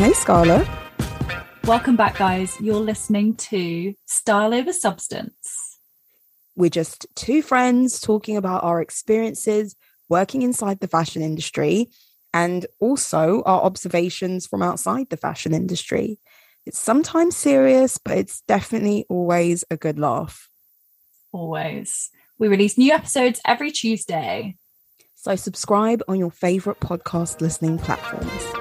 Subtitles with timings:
[0.00, 0.66] Hey, Scarlett.
[1.64, 2.58] Welcome back, guys.
[2.58, 5.78] You're listening to Style Over Substance.
[6.56, 9.76] We're just two friends talking about our experiences
[10.08, 11.90] working inside the fashion industry
[12.32, 16.18] and also our observations from outside the fashion industry.
[16.64, 20.48] It's sometimes serious, but it's definitely always a good laugh.
[21.30, 22.08] Always.
[22.38, 24.56] We release new episodes every Tuesday.
[25.14, 28.59] So, subscribe on your favorite podcast listening platforms.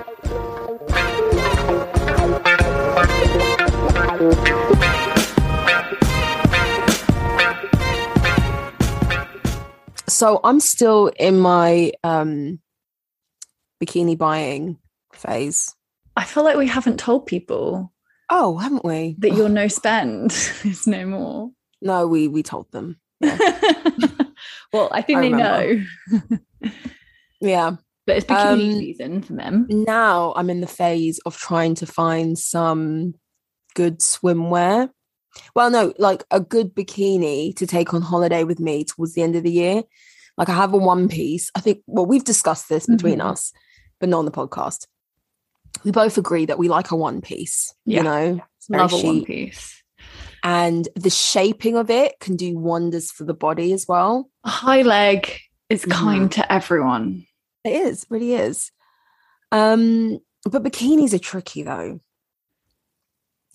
[10.19, 12.59] So, I'm still in my um,
[13.81, 14.77] bikini buying
[15.13, 15.73] phase.
[16.17, 17.93] I feel like we haven't told people
[18.29, 19.15] Oh, haven't we?
[19.19, 20.31] that your no spend
[20.65, 21.51] is no more.
[21.81, 22.99] No, we we told them.
[23.21, 25.85] well, I think I they remember.
[26.11, 26.37] know.
[27.39, 27.71] Yeah.
[28.05, 29.67] But it's bikini Um, season for them.
[29.69, 33.13] Now I'm in the phase of trying to find some
[33.75, 34.89] good swimwear.
[35.55, 39.35] Well, no, like a good bikini to take on holiday with me towards the end
[39.37, 39.83] of the year.
[40.39, 41.51] Like I have a one piece.
[41.53, 43.25] I think well, we've discussed this between Mhm.
[43.31, 43.53] us,
[43.99, 44.87] but not on the podcast.
[45.83, 47.97] We both agree that we like a one piece, Yeah.
[47.97, 49.83] you know, Love a one piece.
[50.43, 54.29] and the shaping of it can do wonders for the body as well.
[54.45, 55.29] A high leg
[55.69, 55.91] is Mhm.
[55.91, 57.27] kind to everyone.
[57.65, 58.71] It is, really is.
[59.51, 61.99] Um, but bikinis are tricky though.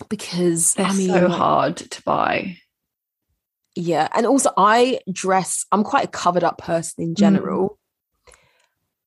[0.08, 2.58] Because They're I mean, so hard to buy.
[3.74, 5.64] Yeah, and also I dress.
[5.72, 7.78] I'm quite a covered up person in general.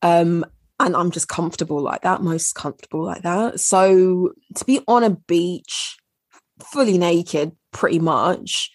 [0.02, 0.46] Um,
[0.80, 3.60] and I'm just comfortable like that, most comfortable like that.
[3.60, 5.98] So to be on a beach,
[6.72, 8.72] fully naked, pretty much,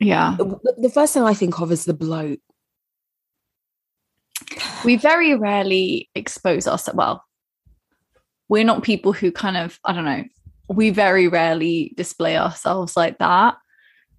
[0.00, 0.36] Yeah.
[0.38, 2.38] the, the first thing I think of is the bloat.
[4.84, 6.96] we very rarely expose ourselves.
[6.96, 7.24] Well,
[8.48, 10.24] we're not people who kind of, I don't know,
[10.68, 13.56] we very rarely display ourselves like that.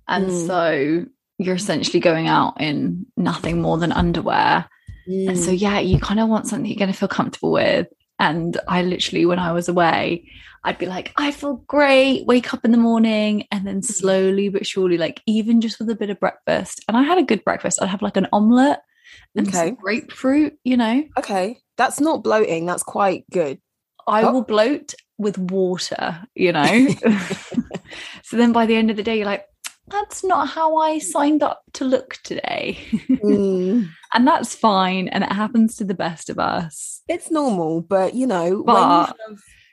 [0.08, 0.48] And Mm.
[0.48, 1.06] so
[1.38, 4.66] you're essentially going out in nothing more than underwear.
[5.08, 5.60] And so, Mm.
[5.60, 7.88] yeah, you kind of want something you're going to feel comfortable with.
[8.20, 10.30] And I literally, when I was away,
[10.64, 14.66] I'd be like, I feel great, wake up in the morning, and then slowly but
[14.66, 16.82] surely, like even just with a bit of breakfast.
[16.88, 17.82] And I had a good breakfast.
[17.82, 18.82] I'd have like an omelette
[19.36, 19.72] and some Okay.
[19.72, 21.04] grapefruit, you know.
[21.20, 22.66] okay, that's not bloating.
[22.66, 23.60] That's quite good.
[24.08, 24.32] I Oh.
[24.32, 26.88] will bloat with water, you know.
[28.24, 29.46] so then by the end of the day, you're like,
[29.88, 32.78] that's not how I signed up to look today.
[33.10, 33.88] Mm.
[34.14, 35.08] and that's fine.
[35.10, 37.02] And it happens to the best of us.
[37.08, 39.08] It's normal, but you know, But when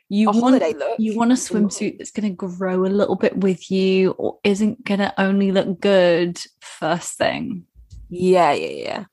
[0.08, 2.88] you You a want, holiday look, you want a swimsuit that's going to grow a
[2.88, 7.64] little bit with you or isn't going to only look good first thing.
[8.10, 9.04] yeah, yeah, yeah.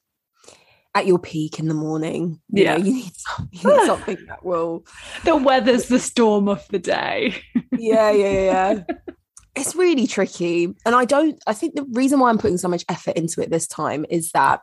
[0.95, 2.75] At your peak in the morning, you Yeah.
[2.77, 4.83] know, you need, some, you need something that will.
[5.23, 7.35] The weather's the storm of the day.
[7.77, 8.83] Yeah, yeah, yeah.
[9.59, 9.65] yeah.
[9.65, 11.41] it's really tricky, and I don't.
[11.47, 14.31] I think the reason why I'm putting so much effort into it this time is
[14.31, 14.61] that,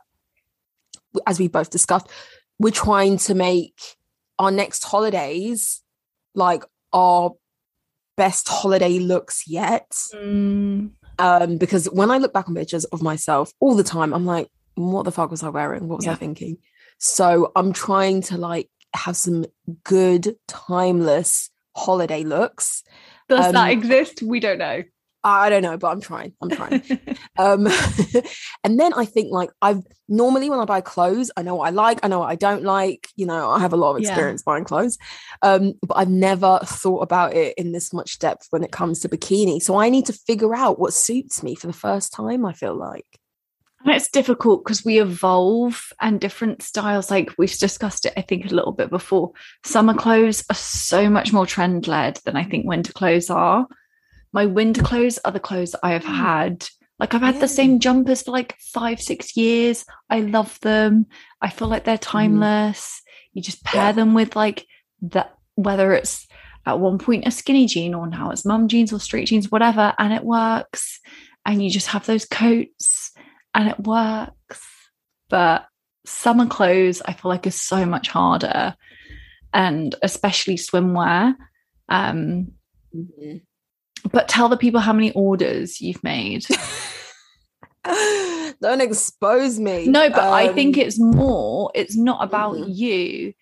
[1.25, 2.07] as we both discussed,
[2.59, 3.79] we're trying to make
[4.39, 5.81] our next holidays
[6.35, 6.63] like
[6.93, 7.31] our
[8.15, 9.91] best holiday looks yet.
[10.13, 14.25] Mm, um because when i look back on pictures of myself all the time i'm
[14.25, 16.57] like what the fuck was i wearing what was i thinking
[16.99, 19.45] so i'm trying to like have some
[19.83, 22.83] good timeless holiday looks
[23.29, 24.21] does that Um, exist?
[24.23, 24.83] We don't know.
[25.23, 26.81] i don't know but i'm trying i'm trying
[27.37, 27.67] um
[28.63, 31.69] and then i think like i've normally when i buy clothes i know what i
[31.71, 34.09] like i know what i don't like you know i have a lot of Yeah.
[34.11, 34.97] experience buying clothes
[35.41, 39.09] um but i've never thought about it in this much depth when it comes to
[39.09, 42.53] bikini so i need to figure out what suits me for the first time i
[42.53, 43.07] feel like
[43.95, 47.09] it's difficult because we evolve and different styles.
[47.11, 49.31] Like we've discussed it, I think, a little bit before.
[49.63, 53.67] Summer clothes are so much more trend led than I think winter clothes are.
[54.33, 56.15] My winter clothes are the clothes I have Mm.
[56.17, 56.67] had.
[56.99, 57.41] Like I've had Yeah.
[57.41, 59.85] the same jumpers for like five, six years.
[60.09, 61.05] I love them.
[61.41, 63.01] I feel like they're timeless.
[63.33, 63.85] You just pair.
[63.85, 63.91] Yeah.
[63.91, 64.65] them with like
[65.03, 66.27] that, whether it's
[66.65, 69.93] at one point a skinny jean or now it's mum jeans or straight jeans, whatever,
[69.99, 70.99] and it works.
[71.45, 73.11] And you just have those coats
[73.57, 74.61] and it works.
[75.29, 75.65] But
[76.05, 78.75] summer clothes, I feel like is so much harder,
[79.53, 81.35] and especially swimwear.
[81.89, 82.53] Um,
[82.95, 83.41] Mhm.
[84.11, 86.45] but tell the people how many orders you've made.
[88.61, 89.87] Don't expose me.
[89.87, 92.65] No, but I think Um, it's more, it's not about Mhm.
[92.75, 93.33] you.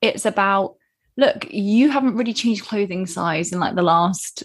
[0.00, 0.76] It's about,
[1.16, 4.42] look, you haven't really changed clothing size in like the last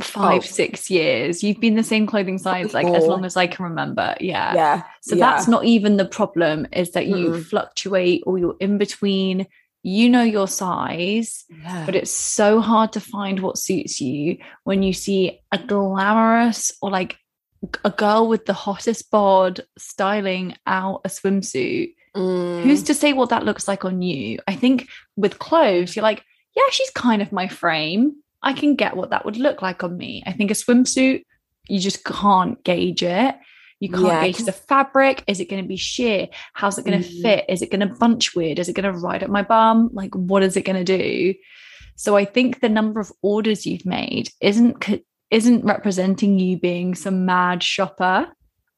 [0.00, 0.46] five, Oh.
[0.46, 1.42] six years.
[1.42, 4.14] You've been the same clothing size like as long as I can remember.
[4.20, 4.54] Yeah.
[4.54, 4.82] yeah.
[5.02, 5.30] So yeah.
[5.30, 7.44] that's not even the problem, is that you Mm-mm.
[7.44, 9.46] fluctuate or you're in between.
[9.82, 11.86] You know your size, Yeah.
[11.86, 16.90] but it's so hard to find what suits you when you see a glamorous or
[16.90, 17.16] like
[17.84, 21.94] a girl with the hottest bod styling out a swimsuit.
[22.16, 22.62] Mm.
[22.64, 24.40] Who's to say what that looks like on you?
[24.48, 26.24] I think with clothes, you're like,
[26.56, 28.16] yeah, she's kind of my frame.
[28.42, 30.22] I can get what that would look like on me.
[30.26, 31.22] I think a swimsuit,
[31.68, 33.36] you just can't gauge it.
[33.80, 35.22] You can't Yeah, gauge the fabric.
[35.26, 36.28] Is it going to be sheer?
[36.54, 37.22] How's it going to Mhm.
[37.22, 37.44] fit?
[37.48, 38.58] Is it going to bunch weird?
[38.58, 39.90] Is it going to ride up my bum?
[39.92, 41.34] Like, what is it going to do?
[41.96, 45.02] So I think the number of orders you've made isn't
[45.32, 48.28] isn't representing you being some mad shopper.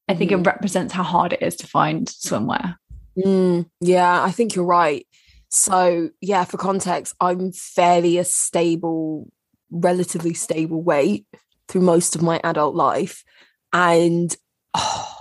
[0.09, 0.47] I think it Mhm.
[0.47, 2.77] represents how hard it is to find swimwear.
[3.19, 5.07] Mm, yeah, I think you're right.
[5.51, 9.29] So, yeah, for context, I'm fairly a stable,
[9.70, 11.26] relatively stable weight
[11.69, 13.25] through most of my adult life.
[13.73, 14.35] And
[14.75, 15.15] oh,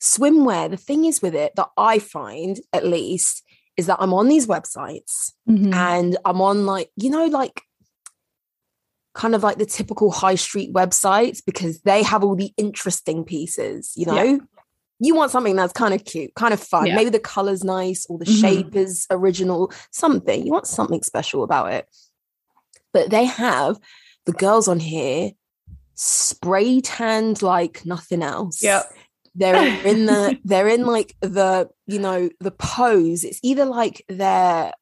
[0.00, 3.42] swimwear, the thing is with it that I find at least
[3.76, 5.72] is that I'm on these websites Mhm.
[5.74, 7.62] and I'm on like, you know, like
[9.14, 13.92] kind of like the typical high street websites because they have all the interesting pieces,
[13.96, 14.22] you know?
[14.22, 14.36] Yeah.
[15.00, 16.86] You want something that's kind of cute, kind of fun.
[16.86, 16.94] Yeah.
[16.94, 18.40] Maybe the color's nice or the Mhm.
[18.40, 20.44] shape is original, something.
[20.46, 21.88] You want something special about it.
[22.92, 23.78] But they have
[24.26, 25.32] the girls on here
[25.94, 28.62] spray tanned like nothing else.
[28.62, 28.92] Yep.
[29.34, 33.24] They're in the they're in like the you know the pose.
[33.24, 34.72] It's either like they're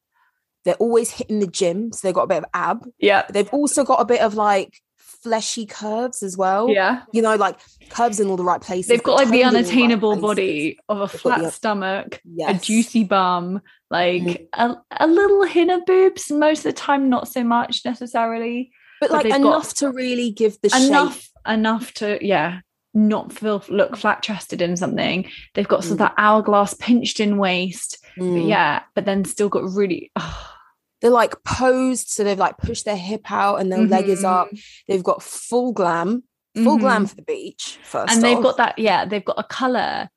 [0.65, 2.87] they're always hitting the gym, so they've got a bit of ab.
[2.99, 3.25] Yeah.
[3.31, 6.69] They've also got a bit of like fleshy curves as well.
[6.69, 7.03] Yeah.
[7.13, 7.59] You know, like
[7.91, 8.89] curves in all the right places.
[8.89, 10.23] They've got like the toned in all right unattainable places.
[10.23, 12.63] body of a They've flat the- stomach, Yes.
[12.63, 14.47] a juicy bum, like Mm.
[14.53, 16.31] a, a little hint of boobs.
[16.31, 18.71] Most of the time, not so much necessarily.
[19.01, 21.31] but but like enough to really give the enough, shape.
[21.47, 22.61] enough to yeah,
[22.95, 25.31] not feel look flat chested in something.
[25.55, 26.01] They've got sort of Mm.
[26.01, 28.49] that hourglass pinched in waist, but Mm.
[28.49, 30.11] yeah, but then still got really.
[30.17, 30.55] oh,
[31.01, 34.49] They're like posed, so they've like pushed their hip out and their leg is up.
[34.51, 36.25] mhm, They've got full glam,
[36.57, 37.09] full glam mhm.
[37.11, 37.79] for the beach.
[37.85, 40.09] First, and they've got that yeah they've got a color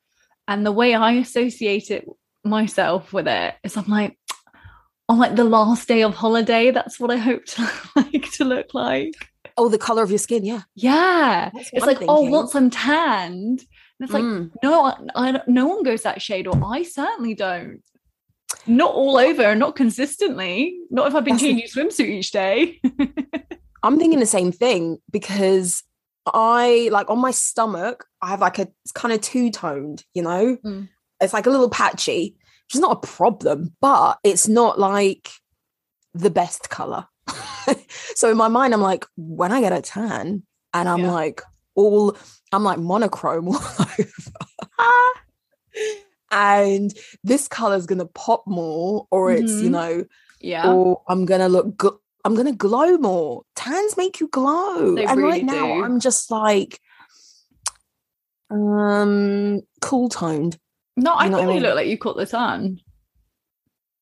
[0.48, 2.04] and the way i associate it
[2.44, 4.18] myself with it is i'm like
[5.10, 8.74] on like the last day of holiday that's what i hope to like to look
[8.74, 9.14] like.
[9.58, 10.46] Oh the color of your skin.
[10.46, 11.52] Yeah, yeah.
[11.54, 13.60] It's like oh once i'm tanned.
[13.60, 13.66] And
[14.00, 14.52] it's like Mm.
[14.64, 17.82] no I, I no one goes that shade or i certainly don't.
[18.66, 20.80] Not all over and not consistently.
[20.90, 22.80] Not if i've been That's the- changing swimsuit each day.
[23.84, 25.84] I'm thinking the same thing because
[26.26, 30.22] I like on my stomach, I have like a it's kind of two toned, you
[30.24, 30.88] know, Mm.
[31.22, 32.36] It's like a little patchy,
[32.68, 35.30] which is not a problem, but it's not like
[36.14, 37.08] the best color.
[38.16, 41.12] so in my mind, I'm like, when I get a tan and I'm Yeah.
[41.12, 41.42] like
[41.76, 42.18] all,
[42.52, 44.10] I'm like monochrome all over.
[46.32, 49.72] and this color is going to pop more, or it's, you Mhm.
[49.74, 50.06] know,
[50.40, 51.94] yeah or I'm gonna look good.
[52.26, 53.44] I'm gonna glow more.
[53.56, 55.84] Tans make you glow, They and really right now do.
[55.84, 56.80] I'm just like,
[58.50, 60.58] um, cool toned.
[60.98, 62.80] No, I You know think I you look like you caught the sun.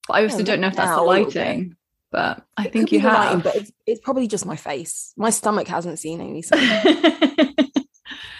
[0.07, 1.35] But I also Yeah, don't know if that's the now a little bit.
[1.35, 1.75] lighting.
[2.11, 3.43] But I It think you the lighting, have.
[3.43, 5.13] but it's, it's probably just my face.
[5.15, 6.59] My stomach hasn't seen any sun.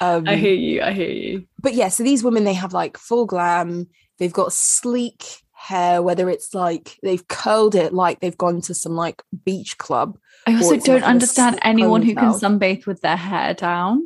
[0.02, 0.82] Um, I hear you.
[0.82, 1.46] I hear you.
[1.62, 3.88] but yeah, so these women they have like full glam.
[4.18, 8.94] They've got sleek hair, whether it's like they've curled it like they've gone to some
[8.96, 10.18] like beach club.
[10.48, 14.06] I also don't understand anyone who can sunbathe with their hair down.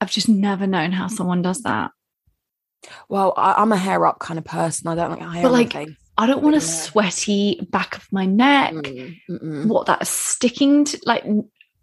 [0.00, 1.90] I've just never known how someone does that.
[3.08, 4.88] Well, I, I'm a hair up kind of person.
[4.88, 5.74] I don't like hair But, like.
[6.20, 8.74] I don't want a sweaty back of my neck.
[8.74, 9.66] Mm, mm-mm.
[9.66, 11.24] What that's sticking to like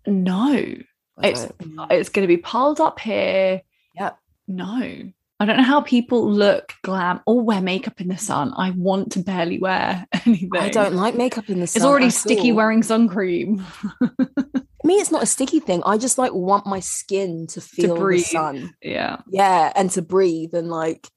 [0.05, 0.75] no.
[1.23, 1.91] It's don't.
[1.91, 3.61] it's gonna be piled up here.
[3.95, 4.17] Yep.
[4.49, 5.11] No.
[5.39, 8.53] I don't know how people look glam or wear makeup in the sun.
[8.55, 10.49] I want to barely wear anything.
[10.53, 11.81] I don't like makeup in the sun.
[11.81, 12.57] It's already sticky all.
[12.57, 13.65] wearing sun cream.
[14.85, 15.81] me, it's not a sticky thing.
[15.85, 18.25] I just like want my skin to feel the breathe.
[18.25, 18.73] sun.
[18.81, 19.17] Yeah.
[19.29, 21.07] Yeah, and to breathe and like,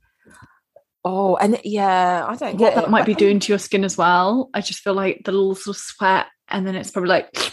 [1.04, 2.90] oh, and yeah, I don't What that it.
[2.90, 4.50] might be doing to your skin as well.
[4.54, 7.52] I just feel like the little sort of sweat, and then it's probably like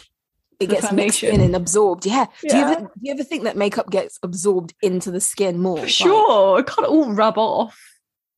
[0.59, 2.05] It gets mixed in and absorbed.
[2.05, 2.25] Yeah.
[2.47, 5.77] Do you ever do you ever think that makeup gets absorbed into the skin more?
[5.77, 6.59] for Like, sure.
[6.61, 7.77] It can't all rub off.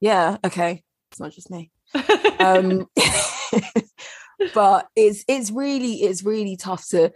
[0.02, 0.38] yeah.
[0.44, 0.84] Okay.
[1.12, 1.72] It's not just me.
[2.40, 2.88] um
[4.54, 7.12] but it's it's really it's really tough to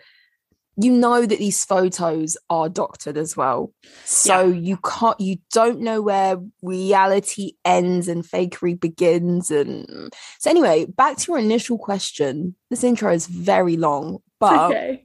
[0.81, 3.73] you know that these photos are doctored as well
[4.03, 10.85] so you can't you don't know where reality ends and fakery begins and so anyway
[10.85, 15.03] back to your initial question this intro is very long but okay.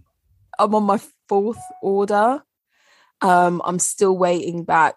[0.59, 2.43] i'm on my fourth order
[3.23, 4.95] um i'm still waiting back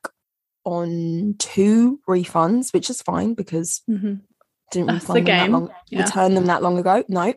[0.65, 4.21] on two refunds which is fine because Mhm.
[4.71, 6.03] didn't That's the refund them that long, Yeah.
[6.05, 7.03] return them that long ago.
[7.07, 7.33] No.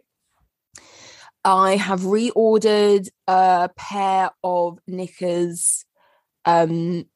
[1.45, 5.85] I have reordered a pair of knickers
[6.45, 7.07] um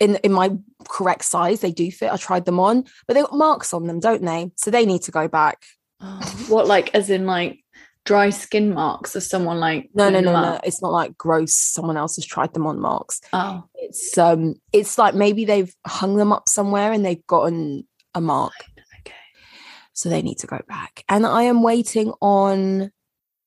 [0.00, 0.56] in in my
[0.88, 1.60] correct size.
[1.60, 2.12] They do fit.
[2.12, 4.50] I tried them on, but they've got marks on them, don't they?
[4.56, 5.62] So they need to go back.
[6.00, 7.60] Oh, what, like, as in like
[8.04, 10.60] dry skin marks of someone like No, no, no, no.
[10.64, 11.54] It's not like gross.
[11.54, 13.20] Someone else has tried them on marks.
[13.32, 18.20] Oh, It's um it's like maybe they've hung them up somewhere and they've gotten a
[18.20, 18.52] mark.
[19.00, 19.14] okay.
[19.92, 21.04] so they need to go back.
[21.08, 22.90] And I am waiting on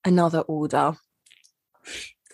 [0.06, 0.96] another order.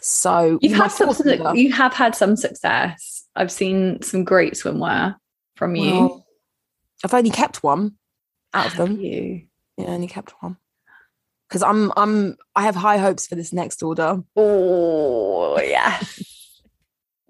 [0.01, 1.09] So You've had some.
[1.09, 3.25] order- You have had some success.
[3.35, 5.15] I've seen some great swimwear
[5.55, 5.91] from you.
[5.93, 6.25] well,
[7.03, 7.97] I've only kept one
[8.53, 8.99] out of Have them.
[8.99, 9.47] You.
[9.77, 10.57] Yeah, only kept one
[11.47, 14.21] because I'm I'm I have high hopes for this next order.
[14.35, 15.99] Oh yeah.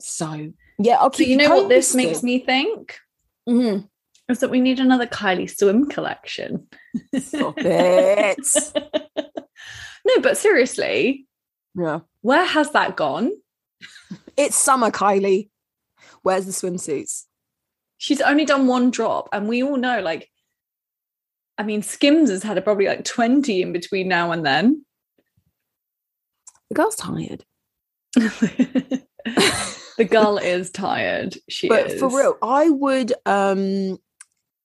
[0.03, 1.27] So yeah, I'll keep.
[1.27, 2.97] So you know what this makes me think
[3.47, 3.87] Mhm.
[4.29, 6.67] is that we need another Kylie swim collection.
[7.19, 8.39] Stop it.
[10.15, 11.25] no, but seriously,
[11.75, 13.31] Yeah, where has that gone?
[14.37, 15.49] it's summer, Kylie.
[16.23, 17.25] Where's the swimsuits?
[17.97, 20.29] She's only done one drop, and we all know, like,
[21.57, 24.85] I mean, Skims has had a probably like 20 in between now and then.
[26.69, 27.43] The girl's tired.
[28.15, 31.37] the girl is tired.
[31.49, 31.99] She but is.
[31.99, 33.99] for real, I would um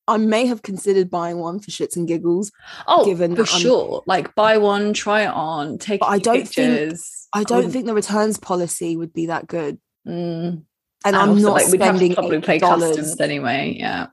[0.08, 2.52] I may have considered buying one for shits and giggles.
[2.86, 4.02] Oh, given for sure.
[4.06, 7.28] Like, buy one, try it on, take I don't think- pictures.
[7.32, 9.78] I don't think the returns policy would be that good.
[10.06, 10.62] Mm.
[11.04, 12.60] And I'm also, not like, we'd have to spending probably pay $80.
[12.60, 13.76] customs anyway.
[13.78, 14.06] Yeah.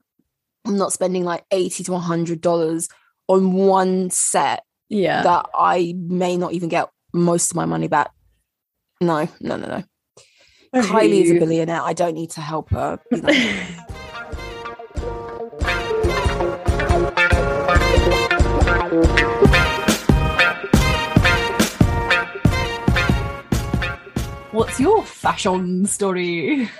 [0.65, 2.89] I'm not spending like 80 to 100 dollars
[3.27, 5.21] on one set Yeah.
[5.23, 8.11] that I may not even get most of my money back.
[8.99, 9.83] No, no, no, no.
[10.81, 11.81] Kylie is a billionaire.
[11.81, 12.99] I don't need to help her.
[24.53, 26.69] What's your fashion story?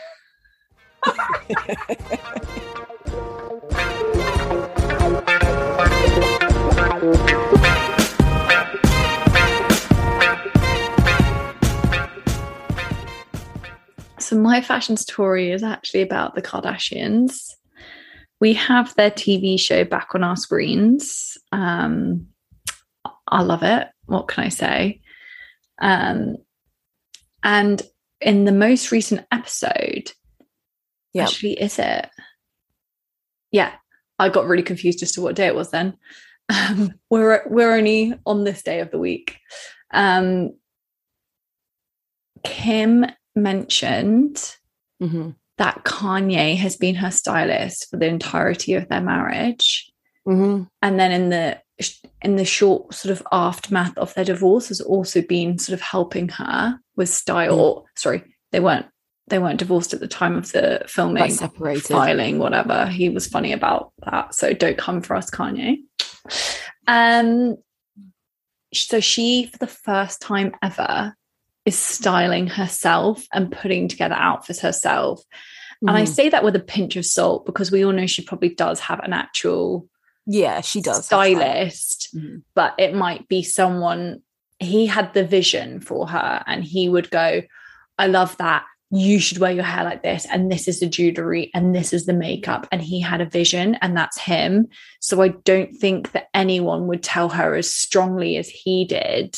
[14.20, 17.50] So my fashion story is actually about the Kardashians.
[18.40, 21.38] We have their TV show back on our screens.
[21.52, 22.28] Um,
[23.28, 23.88] I love it.
[24.06, 25.02] What can I say?
[25.82, 26.38] Um,
[27.44, 27.82] and
[28.22, 30.12] in the most recent episode,
[31.14, 31.24] Yeah.
[31.24, 32.10] actually, is it?
[33.52, 33.74] Yeah,
[34.18, 35.72] I got really confused as to what day it was.
[35.72, 35.98] Then
[36.50, 39.38] um, we're we're only on this day of the week.
[39.92, 40.54] Um,
[42.44, 44.56] Kim mentioned
[45.02, 49.92] Mhm, that Kanye has been her stylist for the entirety of their marriage,
[50.28, 50.70] mhm.
[50.82, 51.62] and then in the
[52.22, 56.30] in the short sort of aftermath of their divorce has also been sort of helping
[56.30, 57.86] her with style.
[57.96, 58.86] Sorry, they weren't
[59.28, 61.88] they weren't divorced at the time of the filming, Like separated.
[61.88, 62.88] filing, whatever.
[62.88, 65.78] He was funny about that, so don't come for us, Kanye.
[66.88, 67.56] Um,
[68.74, 71.16] so she, for the first time ever,
[71.66, 75.22] is styling herself and putting together outfits herself.
[75.82, 76.08] And I Mhm.
[76.10, 79.00] say that with a pinch of salt because we all know she probably does have
[79.00, 79.88] an actual
[80.26, 81.06] Yeah, she does.
[81.06, 82.44] stylist, Mhm.
[82.56, 84.22] but it might be someone
[84.60, 87.42] he had the vision for her and he would go,
[87.98, 88.64] I love that.
[88.96, 92.06] You should wear your hair like this, and this is the jewelry, and this is
[92.06, 92.68] the makeup.
[92.72, 94.68] And he had a vision, and that's him.
[95.00, 99.36] So I don't think that anyone would tell her as strongly as he did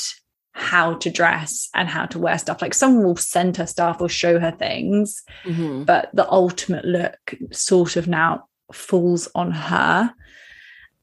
[0.51, 2.61] how to dress and how to wear stuff.
[2.61, 5.85] Like someone will send her stuff or show her things, Mhm.
[5.85, 10.13] but the ultimate look sort of now falls on her.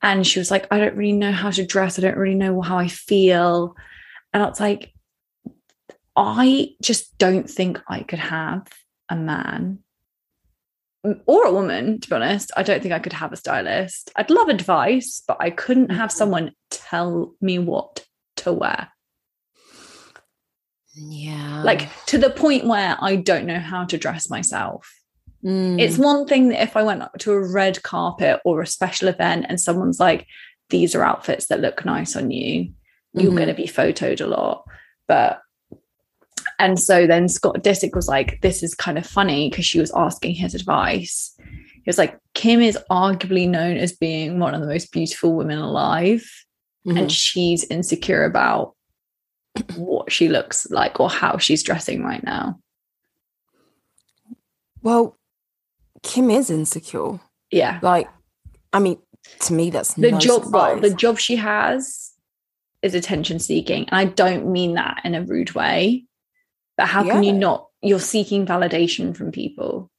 [0.02, 1.98] And she was like, I don't really know how to dress.
[1.98, 3.74] I don't really know how I feel.
[4.32, 4.92] And it's like,
[6.16, 8.66] I just don't think I could have
[9.08, 9.78] a man
[11.26, 12.50] or a woman, to be honest.
[12.56, 14.10] I don't think I could have a stylist.
[14.16, 16.14] I'd love advice, but I couldn't have Mhm.
[16.14, 18.88] someone tell me what to wear.
[20.94, 21.62] Yeah.
[21.62, 24.88] Like to the point where I don't know how to dress myself.
[25.44, 25.80] Mm.
[25.80, 29.46] It's one thing that if I went to a red carpet or a special event
[29.48, 30.26] and someone's like,
[30.70, 32.72] these are outfits that look nice on you,
[33.14, 33.36] you're Mhm.
[33.36, 34.64] going to be photoed a lot.
[35.08, 35.40] But,
[36.58, 39.92] and so then Scott Disick was like, this is kind of funny because she was
[39.94, 41.34] asking his advice.
[41.38, 45.58] He was like, Kim is arguably known as being one of the most beautiful women
[45.58, 46.24] alive,
[46.86, 46.98] Mhm.
[47.00, 48.74] and she's insecure about
[49.76, 52.58] what she looks like or how she's dressing right now.
[54.82, 55.16] well,
[56.02, 57.20] Kim is insecure.
[57.52, 57.78] Yeah.
[57.82, 58.08] Like,
[58.72, 58.98] I mean,
[59.42, 62.01] to me, that's the no job well, the job she has
[62.82, 66.04] is attention seeking and i don't mean that in a rude way
[66.76, 69.90] but how can you not you're seeking validation from people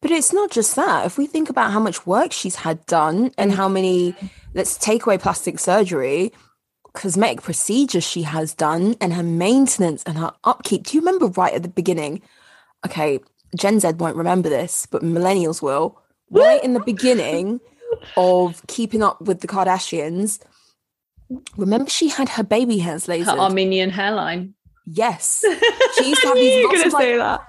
[0.00, 1.06] But it's not just that.
[1.06, 4.14] If we think about how much work she's had done and how many,
[4.54, 6.32] let's take away plastic surgery,
[6.92, 10.84] cosmetic procedures she has done, and her maintenance and her upkeep.
[10.84, 12.22] Do you remember right at the beginning?
[12.86, 13.18] Okay,
[13.56, 16.00] Gen Z won't remember this, but millennials will.
[16.30, 17.60] Right in the beginning
[18.16, 20.38] of keeping up with the Kardashians,
[21.56, 24.54] remember she had her baby hairs her armenian hairline
[24.86, 25.44] yes.
[25.98, 27.40] She used to I have knew these you were gonna like, say that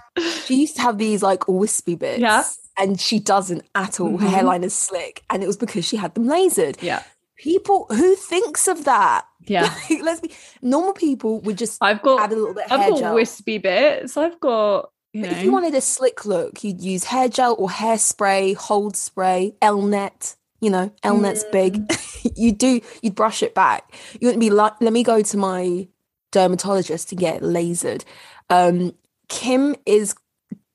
[0.46, 2.20] she used to have these like wispy bits.
[2.20, 2.44] Yeah.
[2.78, 4.18] And she doesn't at all.
[4.18, 4.32] Her Mhm.
[4.32, 5.24] hairline is slick.
[5.30, 6.82] And it was because she had them lasered.
[6.82, 7.04] yeah
[7.38, 9.26] People who thinks of that?
[9.46, 10.32] yeah Like, let's be
[10.62, 13.16] normal people would just i've got add a little bit of i've got gel.
[13.16, 17.56] wispy bits i've got you if you wanted a slick look, you'd use hair gel
[17.58, 20.36] or hairspray, hold spray, Elnett.
[20.62, 21.88] You know, Elnett's big.
[21.88, 22.32] Mm.
[22.38, 23.94] you do, you'd brush it back.
[24.20, 25.88] You wouldn't be like, let me go to my
[26.32, 28.04] dermatologist to get lasered.
[28.50, 28.94] Um,
[29.30, 30.16] Kim is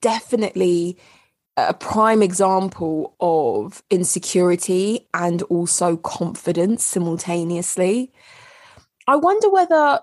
[0.01, 0.99] definitely
[1.57, 8.13] a prime example of insecurity and also confidence simultaneously.
[9.07, 10.01] I wonder whether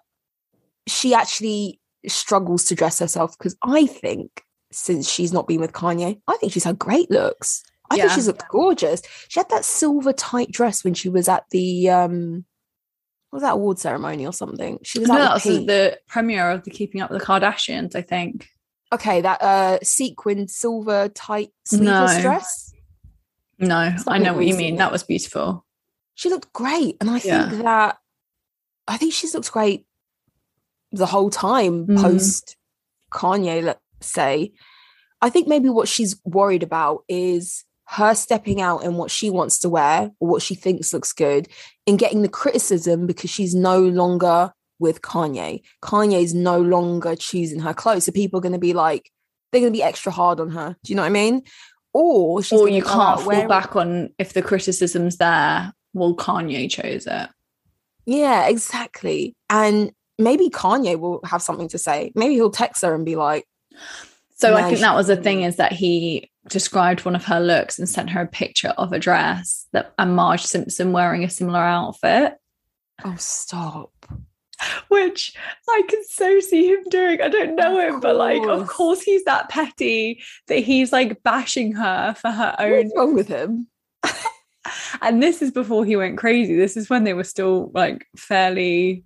[0.87, 6.21] she actually struggles to dress herself because I think since she's not been with Kanye,
[6.27, 7.63] I think she's had great looks.
[7.91, 8.15] I think Yeah.
[8.15, 9.01] she's looked gorgeous.
[9.27, 12.45] She had that silver tight dress when she was at the um
[13.29, 14.79] what was that award ceremony or something?
[14.83, 15.67] She was no, that the was Pete.
[15.67, 18.49] the premiere of the keeping up with the kardashians i think
[18.93, 22.21] okay, that uh sequin silver tight sleeveless No.
[22.21, 22.73] dress.
[23.59, 25.65] no i know what you mean that was beautiful
[26.15, 26.97] She looked great.
[27.01, 27.61] And I think Yeah.
[27.63, 27.97] that
[28.87, 29.85] I think she's looked great
[30.91, 32.01] the whole time Mhm.
[32.01, 32.57] post
[33.13, 34.51] Kanye, let's say.
[35.21, 39.59] I think maybe what she's worried about is her stepping out in what she wants
[39.59, 41.49] to wear or what she thinks looks good
[41.85, 45.61] and getting the criticism because she's no longer with Kanye.
[45.83, 48.05] Kanye's no longer choosing her clothes.
[48.05, 49.11] So people are going to be like,
[49.51, 50.77] they're going to be extra hard on her.
[50.85, 51.41] Do you know what I mean?
[51.93, 56.71] Or she's or you can't fall wearing- back on if the criticism's there well kanye
[56.71, 57.29] chose it
[58.05, 59.35] Yeah, exactly.
[59.49, 62.13] And maybe Kanye will have something to say.
[62.15, 63.43] Maybe he'll text her and be like,
[64.35, 67.77] So I think that was the thing is that he described one of her looks
[67.77, 71.59] and sent her a picture of a dress that and Marge Simpson wearing a similar
[71.59, 72.35] outfit,
[73.03, 73.91] "Oh, stop."
[74.89, 75.33] which
[75.67, 77.21] I can so see him doing.
[77.21, 78.69] I don't know him, but like, of course.
[78.69, 82.85] course, he's that petty that he's like bashing her for her own.
[82.85, 83.67] What's wrong with him?
[85.01, 86.55] And this is before he went crazy.
[86.55, 89.03] This is when they were still like fairly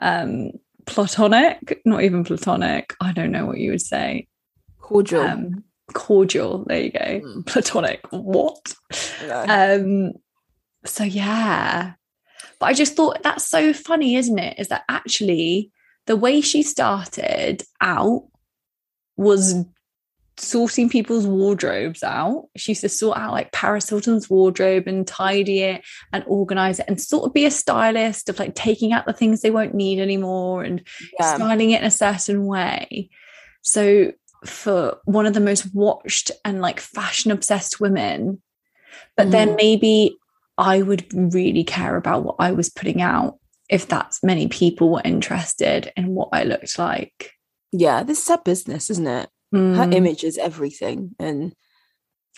[0.00, 0.52] um
[0.86, 2.94] platonic, not even platonic.
[3.00, 4.28] I don't know what you would say.
[4.78, 5.22] Cordial.
[5.22, 7.46] um cordial there you go Mm.
[7.46, 8.74] platonic what
[9.26, 9.44] No.
[9.48, 10.12] um
[10.84, 11.92] so yeah
[12.58, 15.70] but i just thought that's so funny isn't it is that actually
[16.06, 18.24] the way she started out
[19.16, 19.64] was
[20.38, 25.60] sorting people's wardrobes out she used to sort out like paris hilton's wardrobe and tidy
[25.60, 29.14] it and organize it and sort of be a stylist of like taking out the
[29.14, 30.82] things they won't need anymore and
[31.18, 31.34] yeah.
[31.36, 33.08] styling it in a certain way.
[33.62, 34.12] So
[34.48, 38.42] for one of the most watched and like fashion obsessed women,
[39.16, 39.56] but then Mhm.
[39.56, 40.18] maybe
[40.58, 45.02] I would really care about what I was putting out if that's many people were
[45.04, 47.32] interested in what I looked like.
[47.72, 49.28] yeah, this is her business, isn't it?
[49.52, 49.92] Her Mm.
[49.94, 51.14] image is everything.
[51.18, 51.52] And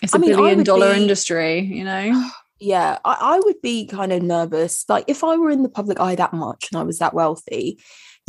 [0.03, 2.29] It's a I mean, billion dollar be- industry, you know?
[2.59, 4.83] yeah, I, I would be kind of nervous.
[4.89, 7.79] Like if I were in the public eye that much and I was that wealthy,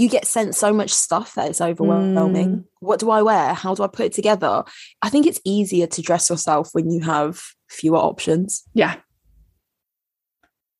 [0.01, 2.49] you get sent so much stuff that it's overwhelming.
[2.49, 2.65] Mm.
[2.81, 3.53] What do I wear?
[3.53, 4.65] How do I put it together?
[5.03, 8.65] I think it's easier to dress yourself when you have fewer options.
[8.73, 8.97] Yeah.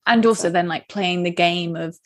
[0.07, 1.99] And also then like playing the game of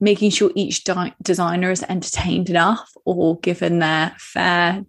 [0.00, 4.82] making sure each di- designer is entertained enough or given their fair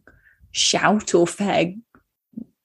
[0.51, 1.73] shout or fair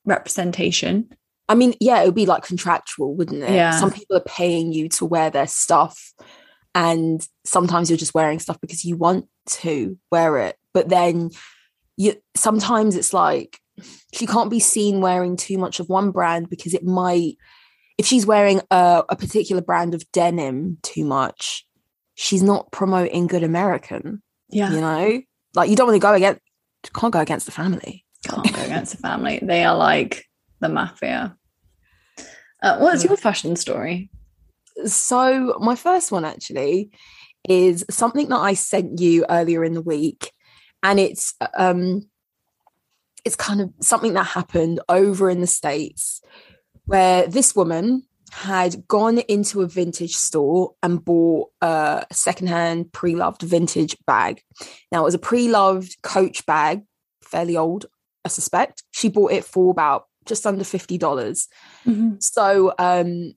[0.05, 1.11] representation.
[1.49, 3.51] I mean, yeah, it would be like contractual, wouldn't it?
[3.51, 3.73] Yeah.
[3.73, 6.13] Some people are paying you to wear their stuff,
[6.79, 10.57] and sometimes you're just wearing stuff because you want to wear it.
[10.73, 11.31] But then
[11.97, 13.59] you sometimes it's like
[14.15, 17.35] she can't be seen wearing too much of one brand because it might
[17.99, 21.67] if she's wearing a, a particular brand of denim too much,
[22.15, 24.23] she's not promoting good American.
[24.49, 24.71] Yeah.
[24.71, 25.23] You know?
[25.57, 26.41] Like you don't want to go against
[26.95, 28.05] can't go against the family.
[28.25, 29.41] Can't go against the family.
[29.43, 30.27] They are like
[30.61, 31.37] the mafia.
[32.63, 34.11] Uh, what's your fashion story?
[34.85, 36.91] So my first one actually
[37.49, 40.33] is something that I sent you earlier in the week,
[40.83, 42.09] and it's um,
[43.25, 46.21] it's kind of something that happened over in the states,
[46.85, 53.97] where this woman had gone into a vintage store and bought a secondhand pre-loved vintage
[54.07, 54.43] bag.
[54.93, 56.83] Now it was a pre-loved Coach bag,
[57.23, 57.87] fairly old,
[58.25, 58.83] I suspect.
[58.91, 61.49] She bought it for about just under fifty dollars.
[62.21, 63.33] So um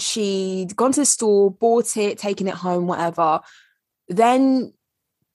[0.00, 3.40] she'd gone to the store, bought it, taken it home, whatever.
[4.08, 4.72] Then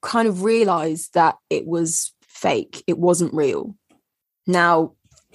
[0.01, 2.84] kind of realized that it was fake.
[2.88, 3.75] It wasn't real.
[4.47, 4.93] Now,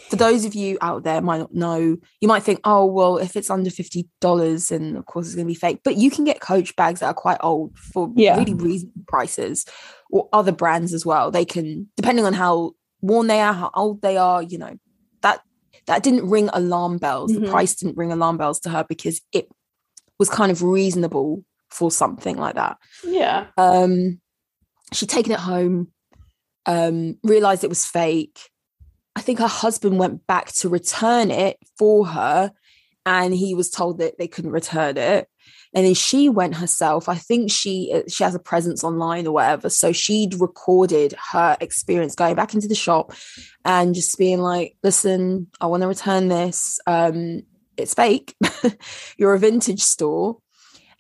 [0.09, 3.37] for those of you out there might not know, you might think, oh, well, if
[3.37, 5.81] it's under $50, then of course it's going to be fake.
[5.85, 8.39] But you can get Coach bags that are quite old for Yeah.
[8.39, 9.67] really reasonable prices
[10.11, 11.31] or other brands as well.
[11.31, 14.75] They can, depending on how worn they are, how old they are, you know,
[15.23, 15.41] that
[15.87, 17.33] that didn't ring alarm bells.
[17.33, 17.45] Mhm.
[17.45, 19.49] The price didn't ring alarm bells to her because it
[20.19, 22.77] was kind of reasonable for something like that.
[23.05, 23.47] Yeah.
[23.57, 24.21] Um,
[24.93, 25.93] she'd taken it home,
[26.67, 28.39] um, realized it was fake.
[29.17, 32.53] I think her husband went back to return it for her,
[33.07, 35.29] and he was told that they couldn't return it.
[35.73, 37.09] And then she went herself.
[37.09, 39.69] I think she uh, she has a presence online or whatever.
[39.69, 43.13] So she'd recorded her experience going back into the shop
[43.65, 46.81] and just being like, "Listen, I want to return this.
[46.87, 47.43] Um,
[47.77, 48.35] it's fake.
[49.17, 50.39] You're a vintage store."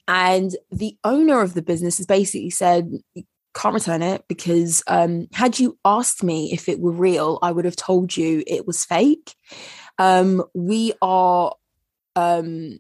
[0.06, 5.26] And the owner of the business has basically said, "You can't return it because um,
[5.32, 8.84] had you asked me if it were real, I would have told you it was
[8.84, 9.34] fake.
[9.98, 11.54] Um, we are
[12.16, 12.78] um,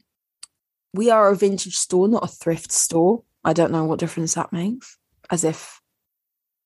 [0.92, 3.22] we are a vintage store, not a thrift store.
[3.44, 4.96] I don't know what difference that makes.
[5.30, 5.80] As if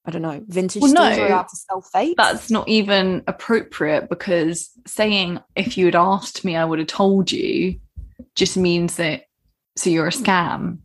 [0.06, 2.16] I don't know, vintage Well, stores no, are allowed to sell fake.
[2.16, 7.32] That's not even appropriate because saying if you had asked me, I would have told
[7.32, 7.80] you
[8.34, 9.24] just means that
[9.76, 10.78] so you're a scam.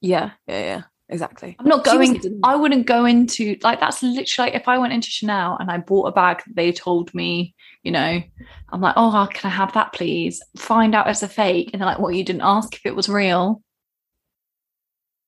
[0.00, 1.54] yeah, yeah, yeah, exactly.
[1.58, 5.10] I'm not going, I wouldn't go into like that's literally like if I went into
[5.10, 8.20] Chanel and I bought a bag that they told me, you know,
[8.70, 10.42] I'm like, oh, can I have that please?
[10.56, 11.70] Find out it's a fake.
[11.72, 13.62] And they're like, well, you didn't ask if it was real.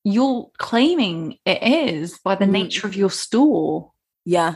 [0.03, 2.51] You're claiming it is by the Mm.
[2.51, 3.91] nature of your store.
[4.25, 4.55] Yeah.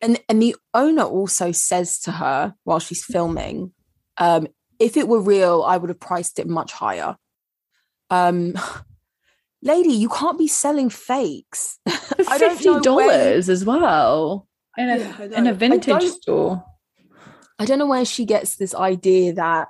[0.00, 3.72] And and the owner also says to her while she's filming,
[4.16, 4.46] um,
[4.78, 7.16] if it were real, I would have priced it much higher.
[8.10, 8.54] Um
[9.62, 11.78] lady, you can't be selling fakes.
[11.86, 14.46] I don't know Fifty dollars as well
[14.78, 16.64] in a Yeah, in a vintage store.
[17.58, 19.68] I don't know where she gets this idea that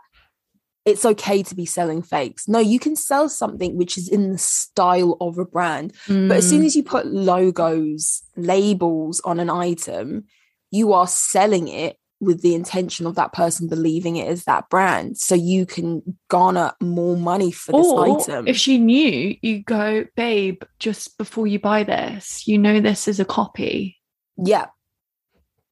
[0.84, 2.46] it's okay to be selling fakes.
[2.48, 5.92] No, you can sell something which is in the style of a brand.
[6.06, 6.66] But as soon Mm.
[6.66, 10.24] as you put logos, labels on an item,
[10.70, 15.18] you are selling it with the intention of that person believing it is that brand.
[15.18, 18.46] So you can garner more money for this or item.
[18.48, 23.20] if she knew, you go, babe, just before you buy this, you know this is
[23.20, 23.98] a copy.
[24.36, 24.66] yeah.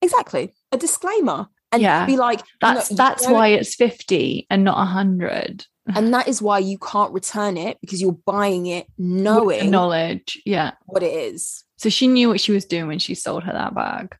[0.02, 0.52] Exactly.
[0.70, 1.48] A disclaimer.
[1.74, 2.06] And Yeah.
[2.06, 5.66] be like, That's that's why it's 50 and not 100.
[5.94, 10.40] and that is why you can't return it because you're buying it knowing knowledge.
[10.46, 10.72] Yeah.
[10.86, 11.64] what it is.
[11.76, 14.16] So she knew what she was doing when she sold her that bag.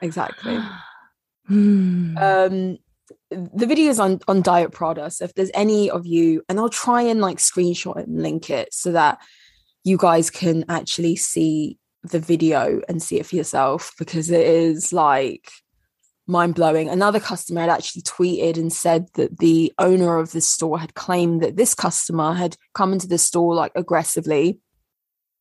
[0.00, 0.58] Exactly.
[1.48, 2.16] Hmm.
[2.18, 2.78] um
[3.30, 6.68] the video is on on diet prada so if there's any of you and i'll
[6.68, 9.18] try and like screenshot it and link it so that
[9.82, 14.92] you guys can actually see the video and see it for yourself because it is
[14.92, 15.50] like
[16.32, 20.78] mind blowing another customer had actually tweeted and said that the owner of the store
[20.80, 24.58] had claimed that this customer had come into the store like aggressively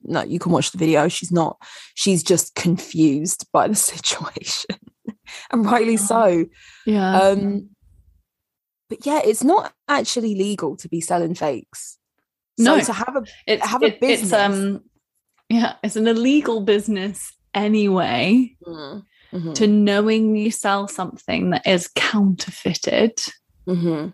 [0.04, 1.58] no you can watch the video she's not
[1.96, 4.76] she's just confused by the situation
[5.52, 6.46] and rightly so
[6.86, 7.20] yeah.
[7.22, 7.70] um,
[8.90, 11.98] but yeah, it's not actually legal to be selling fakes.
[12.60, 12.82] So No.
[12.82, 14.34] to have a it's, have a it- it's business.
[14.34, 14.84] um
[15.48, 18.58] yeah, it's an illegal business anyway.
[19.34, 23.18] Mhm, To knowingly sell something that is counterfeited
[23.68, 24.14] mhm.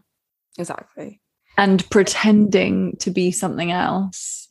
[0.58, 1.21] exactly.
[1.58, 4.49] and pretending to be something else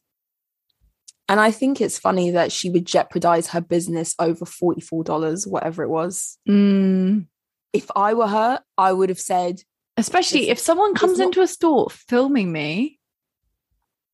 [1.28, 5.88] And I think it's funny that she would jeopardize her business over $44, whatever it
[5.88, 6.38] was.
[6.48, 7.26] Mm.
[7.72, 9.62] If I were her, I would have said,
[9.96, 13.00] Especially if someone comes not- into a store filming me,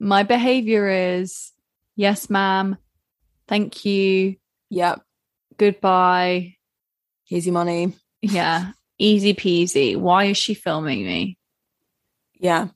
[0.01, 1.53] my behavior is
[1.97, 2.79] yes, ma'am,
[3.47, 4.37] thank you,
[4.71, 5.03] Yep,
[5.57, 6.57] goodbye.
[7.31, 7.95] Easy money.
[8.21, 9.97] Yeah, easy peasy.
[9.97, 11.39] Why is she filming me?
[12.39, 12.69] Yeah.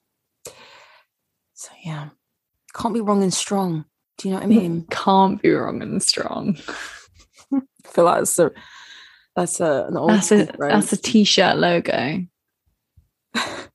[1.54, 2.10] So, yeah,
[2.74, 3.84] can't be wrong and strong.
[4.18, 4.86] Do you know what I mean?
[4.90, 6.56] Can't be wrong and strong.
[7.52, 8.50] I feel like that's a,
[9.34, 12.20] that's a, an old That's a that's a t-shirt logo.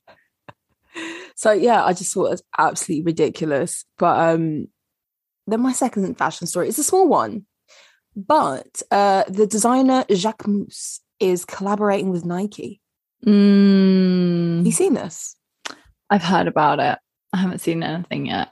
[1.42, 3.84] So yeah, I just thought it was absolutely ridiculous.
[3.98, 4.68] But um
[5.48, 7.48] then my second fashion story is a small one.
[8.16, 12.82] But uh the designer Jacquemus is collaborating with Nike.
[13.26, 15.36] Mm, you seen this?
[16.10, 16.98] I've heard about it.
[17.34, 18.50] I haven't seen anything yet.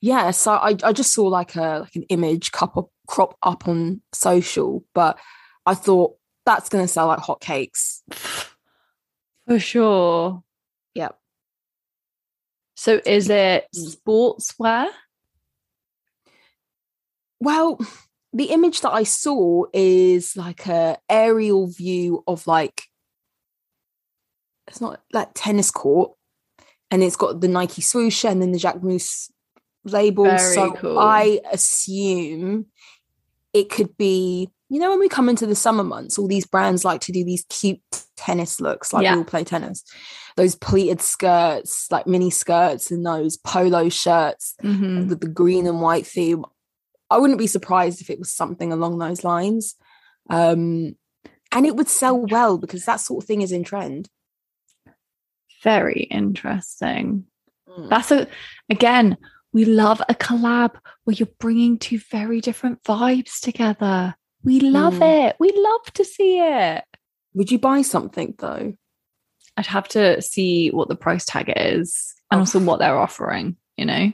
[0.00, 3.66] Yeah, so I, I just saw like a like an image cup up, crop up
[3.66, 5.18] on social, but
[5.64, 8.02] I thought that's gonna sell like hotcakes.
[9.48, 10.42] For sure.
[10.94, 11.18] Yep.
[12.76, 13.96] So is it Mm.
[13.96, 14.88] sportswear?
[17.40, 17.78] Well,
[18.36, 22.82] the image that I saw is like a aerial view of like
[24.68, 26.12] it's not like tennis court,
[26.90, 29.30] and it's got the Nike swoosh and then the Jacquemus
[29.84, 30.24] label.
[30.24, 30.98] Very so cool.
[30.98, 32.66] I assume
[33.52, 36.84] it could be, you know, when we come into the summer months, all these brands
[36.84, 37.80] like to do these cute
[38.16, 39.12] tennis looks, like Yeah.
[39.14, 39.82] we all play tennis.
[40.36, 45.08] Those pleated skirts, like mini skirts, and those polo shirts Mhm.
[45.08, 46.44] with the green and white theme.
[47.10, 49.74] I wouldn't be surprised if it was something along those lines.
[50.28, 50.96] Um,
[51.52, 54.08] and it would sell well because that sort of thing is in trend.
[55.62, 57.24] Very interesting.
[57.68, 57.88] Mm.
[57.88, 58.26] That's a
[58.68, 59.16] again,
[59.52, 64.14] we love a collab where you're bringing two very different vibes together.
[64.42, 65.28] We love Mm.
[65.30, 65.36] it.
[65.40, 66.84] We love to see it.
[67.34, 68.74] Would you buy something though?
[69.56, 72.40] I'd have to see what the price tag is and Oh.
[72.42, 74.12] also what they're offering, you know?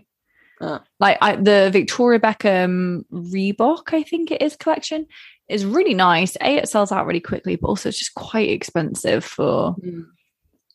[0.62, 0.78] Uh.
[1.00, 5.06] Like I, the Victoria Beckham Reebok, I think it is collection,
[5.48, 6.36] is really nice.
[6.40, 9.74] A, it sells out really quickly, but also it's just quite expensive for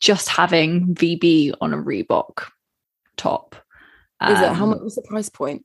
[0.02, 2.50] just having VB on a Reebok
[3.15, 3.56] top.
[4.21, 4.52] Is it?
[4.54, 5.63] How Um, much was the price point?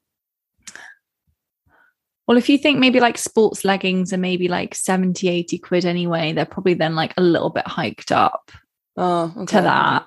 [2.29, 6.33] Well, if you think maybe like sports leggings are maybe like 70, 80 quid anyway,
[6.33, 8.53] they're probably then like a little bit hiked up
[8.97, 9.57] Oh, okay.
[9.57, 10.07] to that.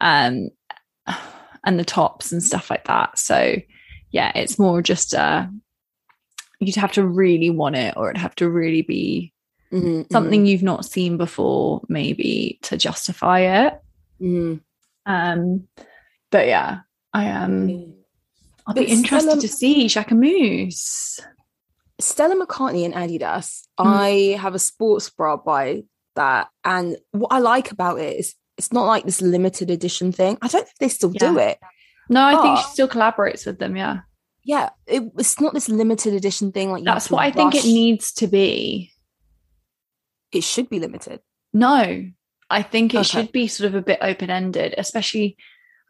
[0.00, 0.50] Um
[1.64, 3.18] and the tops and stuff like that.
[3.18, 3.56] So
[4.10, 5.46] yeah, it's more just uh
[6.60, 9.32] you'd have to really want it or it'd have to really be
[9.72, 13.80] Mhm, something you've not seen before, maybe to justify it.
[14.20, 14.60] mhm,
[15.06, 15.66] Um
[16.30, 16.80] but yeah,
[17.14, 17.94] I am mhm.
[18.66, 21.20] I'll be interested Stella- to see Jacquemus.
[22.00, 23.62] Stella McCartney and Adidas.
[23.78, 23.86] Mm.
[23.86, 25.82] I have a sports bra by
[26.16, 30.38] that, and what I like about it is it's not like this limited edition thing.
[30.42, 31.58] I don't think they still do it.
[32.08, 34.00] No, I think she still collaborates with them, yeah.
[34.44, 36.70] Yeah, it, it's not this limited edition thing.
[36.70, 38.92] Like That's what I think it needs to be.
[40.32, 41.20] It should be limited.
[41.52, 42.04] No,
[42.50, 43.04] I think it Okay.
[43.08, 45.36] should be sort of a bit open ended, especially.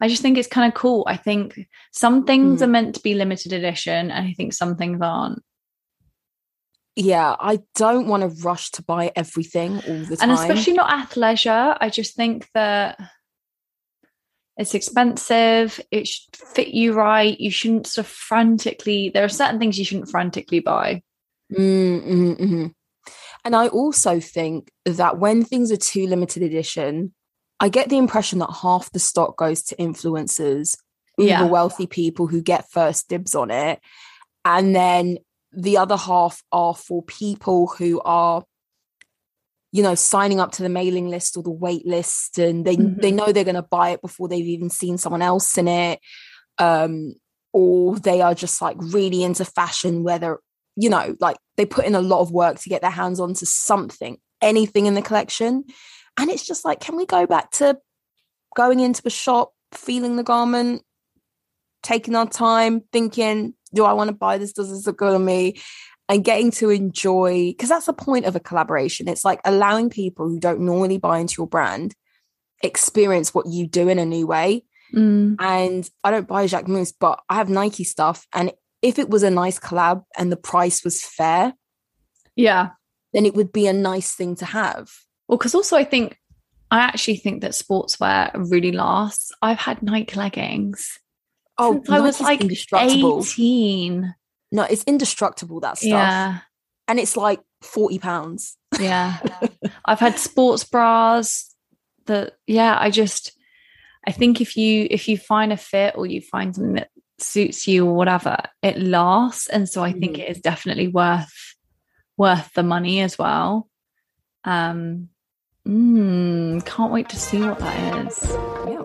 [0.01, 1.03] I just think it's kind of cool.
[1.07, 2.63] I think some things Mhm.
[2.63, 5.41] are meant to be limited edition, and I think some things aren't.
[6.95, 10.29] Yeah, I don't want to rush to buy everything all the time.
[10.29, 11.75] And especially not athleisure.
[11.81, 12.99] I just think that
[14.57, 15.79] it's expensive.
[15.89, 17.39] It should fit you right.
[17.39, 19.09] You shouldn't sort of frantically.
[19.09, 21.01] There are certain things you shouldn't frantically buy.
[21.51, 22.73] Mm, mm, mm.
[23.43, 27.13] And I also think that when things are too limited edition,
[27.59, 30.77] I get the impression that half the stock goes to influencers,
[31.17, 31.45] uber Yeah.
[31.45, 33.79] wealthy people who get first dibs on it.
[34.45, 35.17] And then
[35.55, 38.43] the other half are for people who are,
[39.71, 43.11] you know, signing up to the mailing list or the wait list and they they
[43.11, 43.15] Mhm.
[43.15, 45.99] know they're gonna buy it before they've even seen someone else in it.
[46.57, 47.15] Um,
[47.51, 50.39] or they are just like really into fashion, whether
[50.75, 53.45] you know, like they put in a lot of work to get their hands onto
[53.45, 55.65] something, anything in the collection.
[56.17, 57.77] And it's just like, can we go back to
[58.55, 60.83] going into a shop, feeling the garment,
[61.83, 64.53] taking our time, thinking, do I want to buy this?
[64.53, 65.59] Does this look good on me?
[66.09, 69.07] And getting to enjoy, because that's the point of a collaboration.
[69.07, 71.95] It's like allowing people who don't normally buy into your brand
[72.61, 75.37] experience what you do in a new way Mm.
[75.39, 78.27] and I don't buy Jacquemus, but I have Nike stuff.
[78.31, 78.51] And
[78.83, 81.53] if it was a nice collab and the price was fair,
[82.35, 82.69] Yeah.
[83.11, 84.91] then it would be a nice thing to have.
[85.27, 86.17] Well, because also I think
[86.69, 89.31] I actually think that sportswear really lasts.
[89.41, 90.99] I've had Nike leggings
[91.57, 92.41] Oh, since I was like.
[92.73, 94.15] 18.
[94.51, 95.87] No, it's indestructible that stuff.
[95.89, 96.39] Yeah.
[96.87, 98.57] And it's like 40 pounds.
[98.79, 99.17] Yeah.
[99.85, 101.53] I've had sports bras
[102.05, 103.31] that yeah, I just
[104.05, 106.89] I think if you if you find a fit or you find something that
[107.19, 109.47] suits you or whatever, it lasts.
[109.47, 110.19] And so I think Mhm.
[110.19, 111.55] it is definitely worth
[112.17, 113.69] worth the money as well.
[114.43, 115.09] Um
[115.67, 118.19] mm, can't wait to see what that is.
[118.65, 118.75] We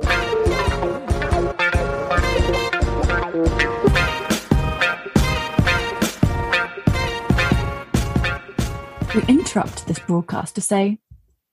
[9.48, 10.98] interrupt this broadcast to say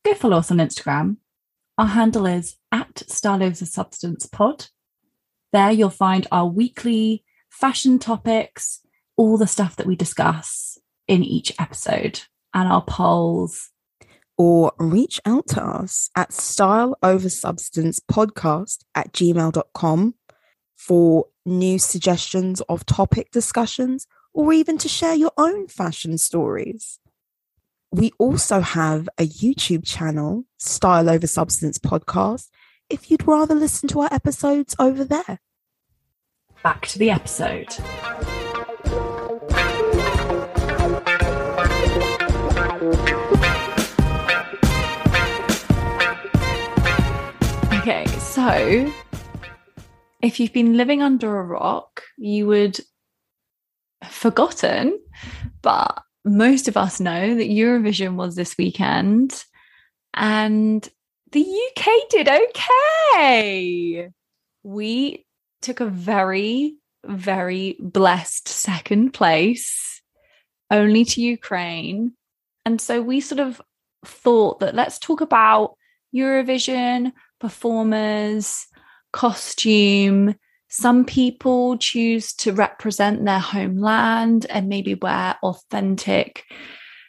[0.03, 1.15] go follow us on Instagram.
[1.77, 4.65] Our handle is at Style Over Substance Pod.
[5.53, 8.81] There you'll find our weekly fashion topics,
[9.15, 10.77] all the stuff that we discuss
[11.07, 12.19] in each episode,
[12.53, 13.69] and our polls.
[14.37, 20.15] Or reach out to us at style over substance podcast at gmail.com
[20.75, 26.99] for new suggestions of topic discussions or even to share your own fashion stories.
[27.95, 32.49] We also have a YouTube channel, Style Over Substance Podcast,
[32.89, 35.39] if you'd rather listen to our episodes over there.
[36.61, 37.69] Back to the episode.
[47.79, 48.91] Okay, so
[50.21, 52.77] if you've been living under a rock, you would
[54.01, 54.99] have forgotten,
[55.61, 59.45] but most of us know that Eurovision was this weekend
[60.13, 60.89] and
[61.31, 64.09] the UK did okay.
[64.63, 65.25] We
[65.61, 70.01] took a very, very blessed second place,
[70.71, 72.13] only to Ukraine.
[72.65, 73.61] And so we sort of
[74.05, 75.75] thought that let's talk about
[76.15, 78.65] Eurovision, performers,
[79.11, 80.35] costume.
[80.77, 86.43] Some people choose to represent their homeland and maybe wear authentic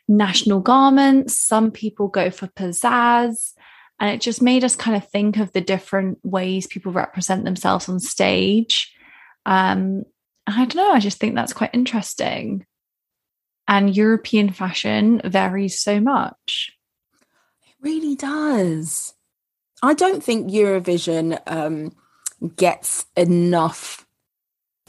[0.07, 1.37] national garments.
[1.37, 3.55] Some people go for pizzazz.
[3.99, 7.89] And it just made us kind of think of the different ways people represent themselves
[7.89, 8.95] on stage.
[9.47, 10.05] Um,
[10.47, 12.67] I don't know, I just think that's quite interesting.
[13.67, 16.71] And European fashion varies so much.
[17.67, 19.15] It really does.
[19.83, 21.97] I don't think Eurovision um,
[22.49, 24.07] gets enough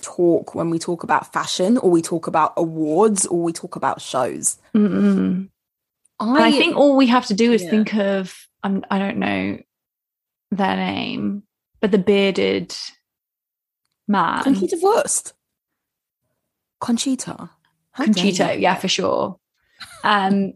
[0.02, 4.00] talk when we talk about fashion or we talk about awards or we talk about
[4.02, 4.58] shows.
[4.76, 5.50] Mm-mm.
[6.20, 7.70] I, I think all we have to do is Yeah.
[7.70, 9.60] think of um, I don't know
[10.52, 11.44] their name,
[11.82, 12.76] but the bearded
[14.08, 15.34] man, Conchita Wurst.
[16.80, 17.50] Conchita.
[17.92, 19.40] How Conchita, yeah, for sure.
[20.04, 20.54] Um,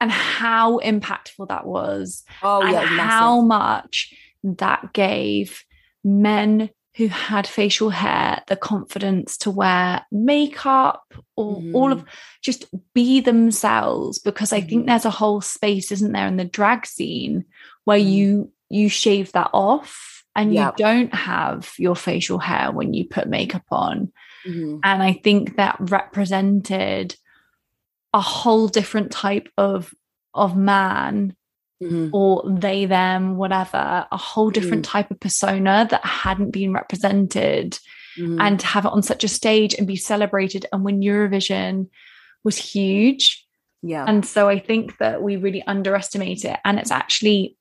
[0.00, 2.80] and how impactful that was, Oh, and yeah.
[2.80, 3.48] was how massive.
[3.48, 4.14] much
[4.58, 5.64] that gave
[6.04, 11.02] men who had facial hair the confidence to wear makeup
[11.36, 11.92] or all Mm-hmm.
[12.00, 12.04] of
[12.42, 14.86] just be themselves because i think Mhm.
[14.88, 17.44] there's a whole space isn't there in the drag scene
[17.84, 18.10] where Mm.
[18.12, 20.68] you you shave that off and Yeah.
[20.68, 24.12] you don't have your facial hair when you put makeup on
[24.46, 24.80] Mhm.
[24.84, 27.16] and I think that represented
[28.14, 29.94] a whole different type of
[30.34, 31.36] of man
[31.82, 32.10] Mhm.
[32.12, 37.78] or they them whatever a whole different type of persona that hadn't been represented
[38.18, 38.40] Mhm.
[38.40, 41.88] and to have it on such a stage and be celebrated and win Eurovision
[42.44, 43.44] was huge
[43.82, 44.04] yeah.
[44.06, 46.58] and so I think that we really underestimate it.
[46.64, 47.56] And it's actually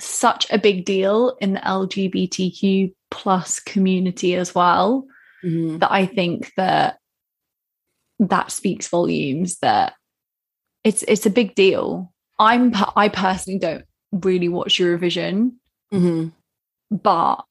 [0.00, 5.06] such a big deal in the LGBTQ plus community as well
[5.44, 5.78] Mhm.
[5.80, 6.98] that I think that
[8.18, 9.94] that speaks volumes that
[10.84, 12.12] it's it's a big deal.
[12.38, 15.52] I'm I personally don't really watch Eurovision,
[15.92, 16.32] Mhm.
[16.90, 17.44] but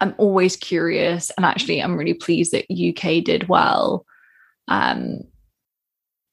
[0.00, 4.04] I'm always curious and actually I'm really pleased that UK did well.
[4.68, 5.20] Um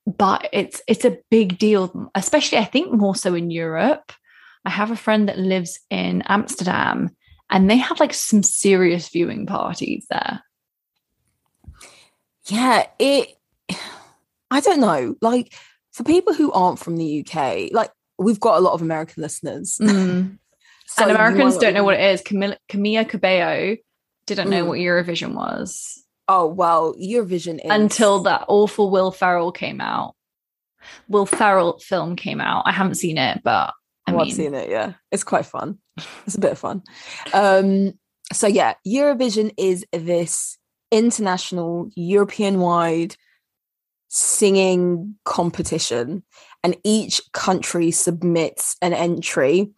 [0.05, 4.11] but it's it's a big deal, especially I think more so in Europe.
[4.65, 7.09] I have a friend that lives in Amsterdam
[7.49, 10.41] and they have like some serious viewing parties there.
[12.47, 13.35] Yeah, it.
[14.51, 15.15] I don't know.
[15.21, 15.53] Like
[15.95, 17.89] for people who aren't from the UK, like
[18.19, 20.37] we've got a lot of American listeners, Mm.
[20.87, 22.21] So and Americans don't know what it is.
[22.21, 23.75] Camila, Camilla Cabello
[24.27, 24.67] didn't know Mm.
[24.67, 30.15] what Eurovision was Oh well, Eurovision is until that awful Will Ferrell came out.
[31.07, 32.63] Will Ferrell film came out.
[32.67, 33.73] I haven't seen it, but
[34.07, 34.69] I Oh, I've mean, seen it.
[34.69, 35.79] Yeah, it's quite fun.
[36.25, 36.83] It's a bit of fun.
[37.33, 37.93] Um,
[38.33, 40.57] so yeah, Eurovision is this
[40.91, 43.15] international, European-wide
[44.07, 46.23] singing competition,
[46.63, 49.69] and each country submits an entry,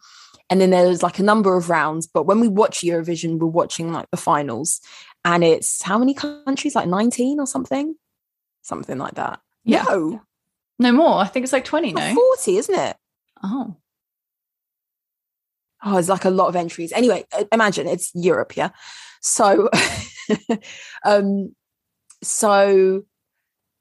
[0.50, 2.06] and then there's like a number of rounds.
[2.06, 4.80] But when we watch Eurovision, we're watching like the finals,
[5.24, 6.74] and it's how many countries?
[6.74, 7.94] Like 19 or something,
[8.62, 9.40] something like that.
[9.64, 9.84] Yeah.
[9.88, 10.22] No,
[10.78, 11.18] No more.
[11.18, 12.14] I think it's like 20, no?
[12.14, 12.96] 40, isn't it?
[13.42, 13.76] Oh.
[15.84, 16.92] Oh, it's like a lot of entries.
[16.92, 18.70] Anyway, uh, imagine it's Europe, yeah.
[19.20, 19.68] So,
[21.04, 21.54] um,
[22.22, 23.04] so,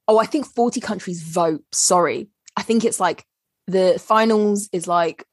[0.07, 1.63] oh, I think 40 countries vote.
[1.71, 3.25] Sorry, I think it's like
[3.67, 5.25] the finals is like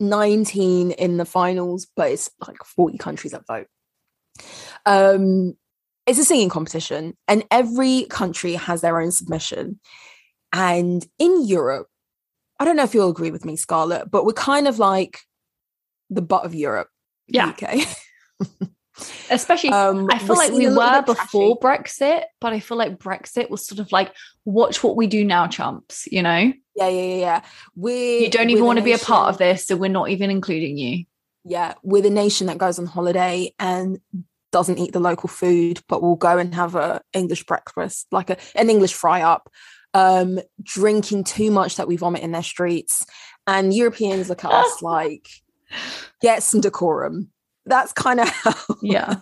[0.00, 3.66] 19 in the finals, but it's like 40 countries that vote.
[4.86, 5.56] Um,
[6.06, 9.80] it's a singing competition, and every country has their own submission.
[10.52, 11.88] And in Europe,
[12.58, 15.20] I don't know if you'll agree with me, Scarlett, but we're kind of like
[16.10, 16.88] the butt of Europe.
[17.28, 17.48] Yeah.
[17.48, 17.86] UK.
[19.30, 23.66] Especially, Um, I feel like we were before Brexit, but I feel like Brexit was
[23.66, 24.14] sort of like,
[24.44, 26.52] watch what we do now, chumps, you know?
[26.74, 27.42] Yeah, yeah, yeah, yeah.
[27.74, 30.30] We You don't even want to be a part of this, so we're not even
[30.30, 31.04] including you.
[31.44, 33.98] Yeah, we're the nation that goes on holiday and
[34.52, 38.36] doesn't eat the local food, but will go and have a English breakfast, like a,
[38.54, 39.50] an English fry up,
[39.94, 43.04] um, drinking too much that we vomit in their streets.
[43.46, 45.28] And Europeans look at us like,
[46.20, 47.30] get some decorum.
[47.66, 49.16] That's kind of how Yeah.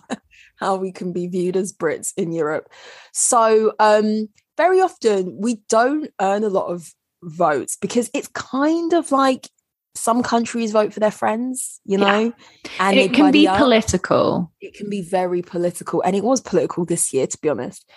[0.57, 2.69] how we can be viewed as Brits in Europe.
[3.13, 9.11] So um, very often we don't earn a lot of votes because it's kind of
[9.11, 9.49] like
[9.95, 12.05] some countries vote for their friends, you Yeah.
[12.05, 12.33] know,
[12.79, 13.59] and it can be up.
[13.59, 14.53] political.
[14.61, 17.91] It can be very political, and it was political this year, to be honest.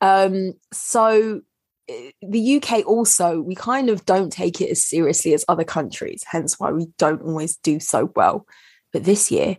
[0.00, 1.40] Um, so
[1.88, 6.22] eh, the UK also we kind of don't take it as seriously as other countries,
[6.26, 8.46] hence why we don't always do so well.
[8.92, 9.56] But this year,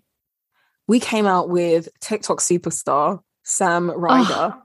[0.91, 4.55] we came out with TikTok superstar Sam Ryder.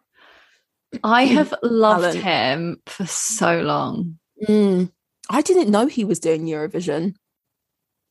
[1.04, 4.18] I have loved him for so long.
[4.48, 4.90] Mm.
[5.30, 7.14] I didn't know he was doing Eurovision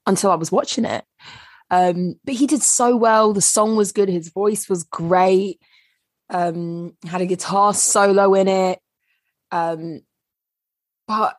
[0.05, 1.03] until I was watching it.
[1.69, 3.33] Um, but he did so well.
[3.33, 4.07] The song was good.
[4.07, 5.59] His voice was great.
[6.29, 8.79] Um, had a guitar solo in it.
[9.51, 9.99] Um,
[11.05, 11.35] but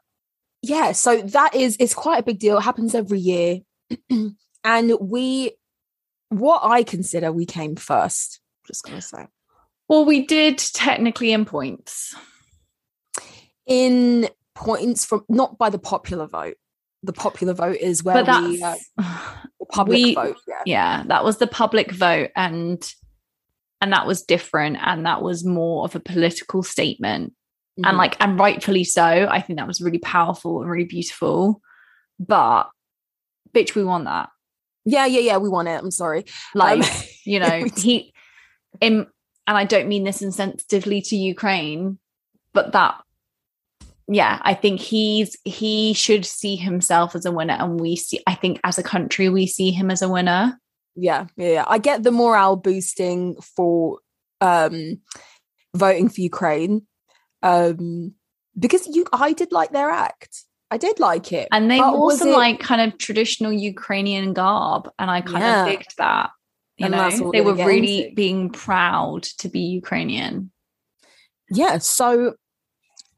[0.60, 2.58] yeah, so that is it's quite a big deal.
[2.58, 3.60] It happens every year.
[4.62, 5.52] and we
[6.28, 8.40] what I consider we came first.
[8.66, 9.26] Just gonna say.
[9.88, 12.14] Well, we did technically in points.
[13.66, 16.56] In points from not by the popular vote.
[17.02, 18.74] The popular vote is where but we uh,
[19.72, 20.36] public we- vote.
[20.48, 20.62] Yeah.
[20.66, 22.82] yeah, that was the public vote and
[23.80, 27.34] and that was different and that was more of a political statement.
[27.76, 27.98] And Mhm.
[27.98, 29.04] like and rightfully so.
[29.04, 31.60] I think that was really powerful and really beautiful.
[32.18, 32.70] But
[33.52, 34.30] bitch, we want that.
[34.86, 35.36] Yeah, yeah, yeah.
[35.36, 35.82] We won it.
[35.82, 36.24] I'm sorry.
[36.54, 38.14] Like, Um, you know, he
[38.80, 39.06] in
[39.48, 41.98] and I don't mean this insensitively to Ukraine,
[42.52, 43.00] but that
[44.08, 48.34] yeah, I think he's he should see himself as a winner and we see I
[48.34, 50.58] think as a country we see him as a winner.
[50.94, 51.64] yeah, yeah, yeah.
[51.66, 53.98] I get the morale boosting for
[54.40, 55.00] um
[55.74, 56.86] voting for Ukraine.
[57.42, 58.14] Um
[58.58, 60.44] because you I did like their act.
[60.76, 61.48] I did like it.
[61.52, 65.62] And they wore some it- like kind of traditional Ukrainian garb and I kind Yeah.
[65.64, 66.28] of digged that.
[66.76, 68.14] You And know, they we're really into.
[68.14, 70.50] being proud to be Ukrainian.
[71.48, 72.34] Yeah, so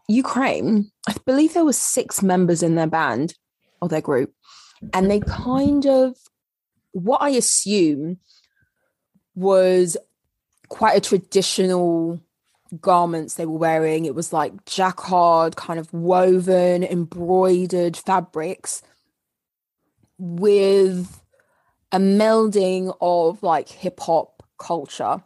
[0.06, 3.34] Ukraine, I believe there were six members in their band
[3.82, 4.30] or their group,
[4.94, 6.16] and they kind of
[6.92, 8.18] what I assume
[9.34, 9.96] was
[10.68, 12.20] quite a traditional
[12.80, 14.04] garments they were wearing.
[14.04, 18.82] It was like jacquard, kind of woven, embroidered fabrics
[20.18, 21.22] with
[21.92, 25.22] a melding of like hip hop culture.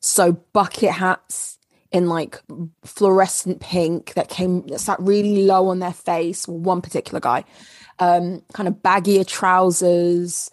[0.00, 1.58] So bucket hats
[1.90, 2.40] in like
[2.84, 6.48] fluorescent pink that came that sat really low on their face.
[6.48, 7.44] One particular guy,
[7.98, 10.50] um, kind of baggier trousers.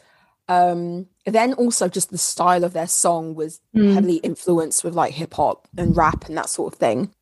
[0.48, 3.94] Um, then also just the style of their song was Mm.
[3.94, 7.14] heavily influenced with like hip hop and rap and that sort of thing.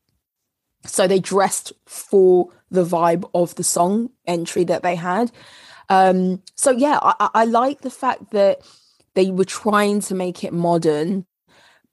[0.86, 5.30] So they dressed for the vibe of the song entry that they had.
[5.88, 8.60] Um, so yeah, I, I- I like the fact that
[9.14, 11.26] they were trying to make it modern,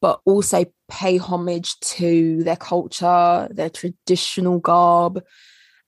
[0.01, 5.23] but also pay homage to their culture, their traditional garb.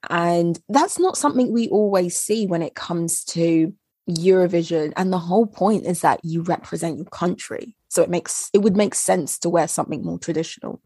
[0.10, 3.74] And that's not something we always see when it comes to
[4.10, 4.94] Eurovision.
[4.96, 7.76] And the whole point is that you represent your country.
[7.90, 10.82] So it makes it would make sense to wear something more traditional.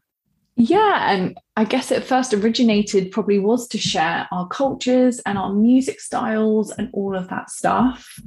[0.56, 5.54] Yeah, and I guess it first originated probably was to share our cultures and our
[5.54, 8.20] music styles and all of that stuff.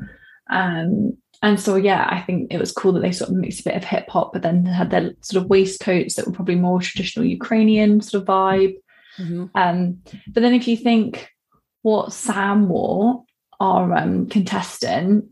[0.51, 3.64] Um, and so yeah, I think it was cool that they sort of mixed a
[3.64, 6.80] bit of hip hop, but then had their sort of waistcoats that were probably more
[6.80, 8.74] traditional Ukrainian sort of vibe.
[9.55, 11.28] Um, but then if you think
[11.82, 13.24] what Sam wore,
[13.61, 15.27] our um, contestant,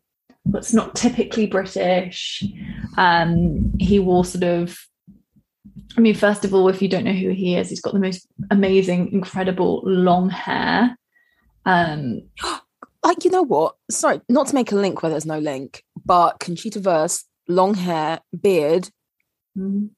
[0.45, 2.43] what's not typically British.
[2.97, 4.79] Um, he wore sort of
[5.97, 8.01] I mean, first of all, if you don't know who he is, he's got the
[8.01, 10.97] most amazing, incredible long hair.
[11.64, 12.23] Um,
[13.05, 13.77] like you know what?
[13.91, 18.20] Sorry, not to make a link where there's no link, but Conchita Wurst, long hair,
[18.39, 18.89] beard.
[19.57, 19.91] Mm.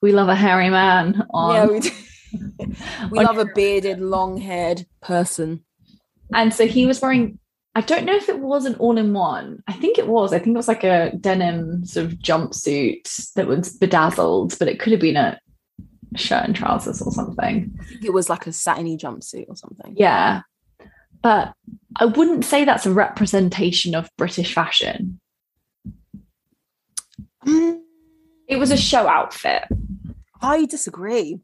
[0.00, 1.26] we love a hairy man.
[1.30, 1.90] On, yeah, we, do.
[3.10, 5.64] we love a bearded, long-haired person.
[6.34, 7.38] And so he was wearing.
[7.76, 9.62] I don't know if it was an all-in-one.
[9.68, 10.32] I think it was.
[10.32, 14.80] I think it was like a denim sort of jumpsuit that was bedazzled, but it
[14.80, 15.38] could have been a
[16.16, 17.72] shirt and trousers or something.
[17.80, 19.94] I think it was like a satiny jumpsuit or something.
[19.96, 20.40] Yeah.
[21.22, 21.52] But
[21.96, 25.20] I wouldn't say that's a representation of British fashion.
[27.46, 27.80] Mm,
[28.48, 29.62] It was a show outfit.
[30.42, 31.40] I disagree.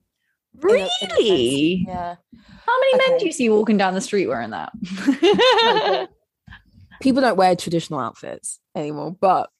[0.62, 1.14] in a- in a.
[1.16, 1.84] Really?
[1.86, 2.16] Yeah.
[2.66, 4.72] How many men do you see walking down the street wearing that?
[7.00, 9.50] People don't wear traditional outfits anymore, but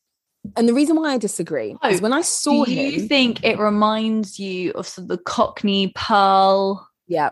[0.56, 3.58] and the reason why I disagree Oh, is when I saw do you think it
[3.58, 6.88] reminds you of sort of the Cockney pearl?
[7.06, 7.30] yeah.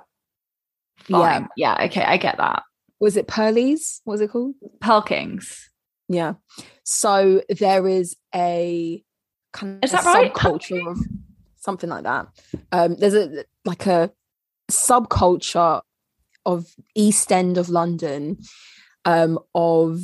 [1.08, 1.46] vibe?
[1.56, 1.84] Yeah.
[1.84, 2.64] Okay, I get that.
[3.00, 4.00] Was it Pearlies?
[4.04, 4.54] What was it called?
[4.80, 5.70] Pearl Kings.
[6.08, 6.34] Yeah.
[6.84, 9.02] So there is a
[9.52, 10.32] kind Is of that right?
[10.32, 10.98] subculture of
[11.56, 12.26] something like that.
[12.72, 14.10] Um, there's a like a
[14.70, 15.82] subculture
[16.46, 18.38] of East End of London
[19.04, 20.00] um, of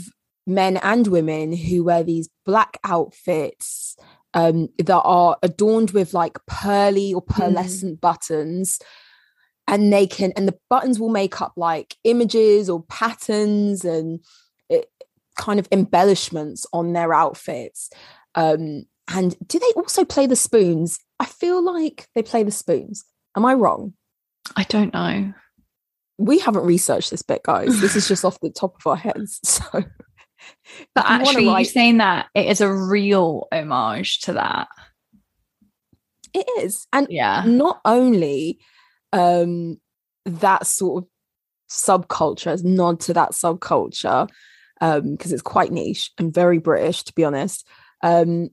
[0.46, 3.96] men and women who wear these black outfits
[4.34, 8.78] um, that are adorned with like pearly or pearlescent buttons.
[9.66, 14.20] And they can, and the buttons will make up like images or patterns and
[14.68, 14.86] it,
[15.38, 17.90] kind of embellishments on their outfits.
[18.34, 20.98] Um, and do they also play the spoons?
[21.18, 23.04] I feel like they play the spoons.
[23.36, 23.94] Am I wrong?
[24.56, 25.32] I don't know.
[26.18, 27.80] We haven't researched this bit, guys.
[27.80, 29.40] This is just off the top of our heads.
[29.72, 29.84] So,
[30.94, 34.68] But you actually, write- saying that it is a real homage to that.
[36.32, 37.44] it is, and Yeah.
[37.46, 38.58] not only
[39.12, 39.78] um,
[40.24, 41.08] that sort of
[41.70, 44.28] subculture, as nod to that subculture,
[44.80, 47.66] because it's quite niche and very British, to be honest.
[48.02, 48.48] Um,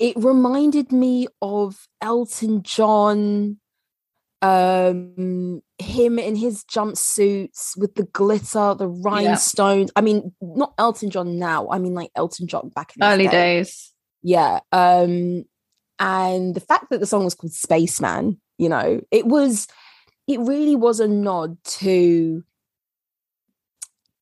[0.00, 3.58] it reminded me of Elton John,
[4.42, 9.90] um, him in his jumpsuits with the glitter, the rhinestones.
[9.96, 11.68] I mean, not Elton John now.
[11.70, 13.92] I mean, like Elton John back in his Early day days.
[14.22, 15.44] yeah um
[16.00, 19.66] and the fact that the song was called spaceman you know it was
[20.26, 22.42] it really was a nod to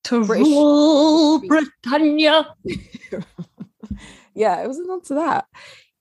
[0.05, 2.55] To British- rule Britannia.
[4.35, 5.47] yeah it was a nod to that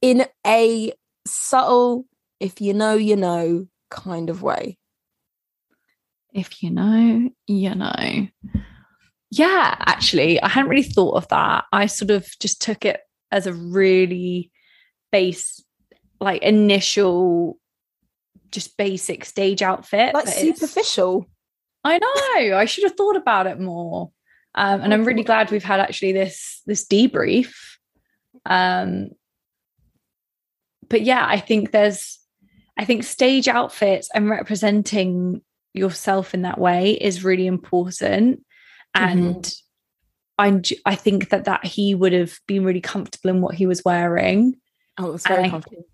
[0.02, 0.92] in a
[1.26, 2.06] subtle
[2.40, 4.78] if you know you know kind of way
[6.34, 8.28] If you know, you know.
[9.32, 11.66] Yeah, actually, I hadn't really thought of that.
[11.72, 14.52] I sort of just took it as a really
[15.12, 15.64] base,
[16.20, 17.58] like initial,
[18.52, 20.14] just basic stage outfit.
[20.14, 21.28] like superficial
[21.86, 22.58] I know.
[22.58, 24.12] I should have thought about it more.
[24.56, 27.54] Um, and I'm really glad we've had actually this this debrief.
[28.46, 29.10] Um,
[30.90, 32.20] but yeah, I think there's,
[32.78, 35.42] I think stage outfits and representing
[35.74, 38.44] yourself in that way is really important.
[38.96, 39.18] Mm-hmm.
[39.20, 39.54] And
[40.38, 43.84] I I think that that he would have been really comfortable in what he was
[43.84, 44.56] wearing.
[44.98, 45.86] Oh it's very I- comfortable.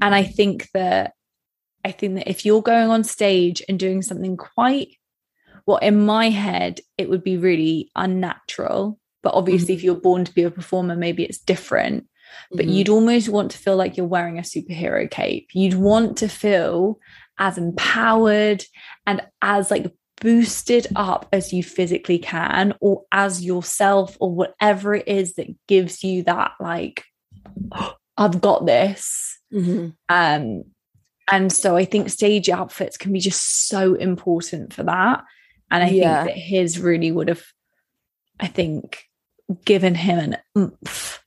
[0.00, 1.12] and i think that
[1.84, 4.96] i think that if you're going on stage and doing something quite
[5.66, 8.98] well in my head it would be really unnatural.
[9.22, 9.78] But obviously mm-hmm.
[9.78, 12.06] if you're born to be a performer maybe it's different
[12.52, 12.72] but Mhm.
[12.74, 16.98] you'd almost want to feel like you're wearing a superhero cape you'd want to feel
[17.38, 18.64] as empowered
[19.06, 25.06] and as like boosted up as you physically can or as yourself or whatever it
[25.06, 27.04] is that gives you that like
[28.16, 29.94] i've got this Mhm.
[30.08, 30.64] um
[31.30, 35.22] and so i think stage outfits can be just so important for that
[35.70, 36.24] and i Yeah.
[36.24, 37.44] think that his really would have
[38.40, 39.04] i think
[39.64, 41.20] given him an oomph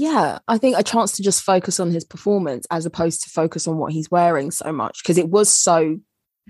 [0.00, 3.68] yeah i think a chance to just focus on his performance as opposed to focus
[3.68, 5.98] on what he's wearing so much because it was so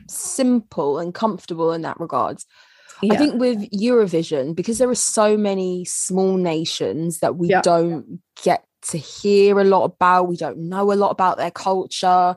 [0.08, 2.46] simple and comfortable in that regards
[3.02, 7.62] I think with Eurovision, because there are so many small nations that we Yeah.
[7.62, 12.36] don't get to hear a lot about, we don't know a lot about their culture.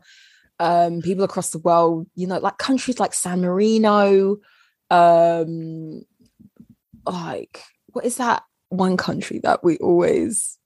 [0.59, 4.37] Um, people across the world, you know, like countries like San Marino,
[4.89, 6.03] um,
[7.05, 10.57] like what is that one country that we always?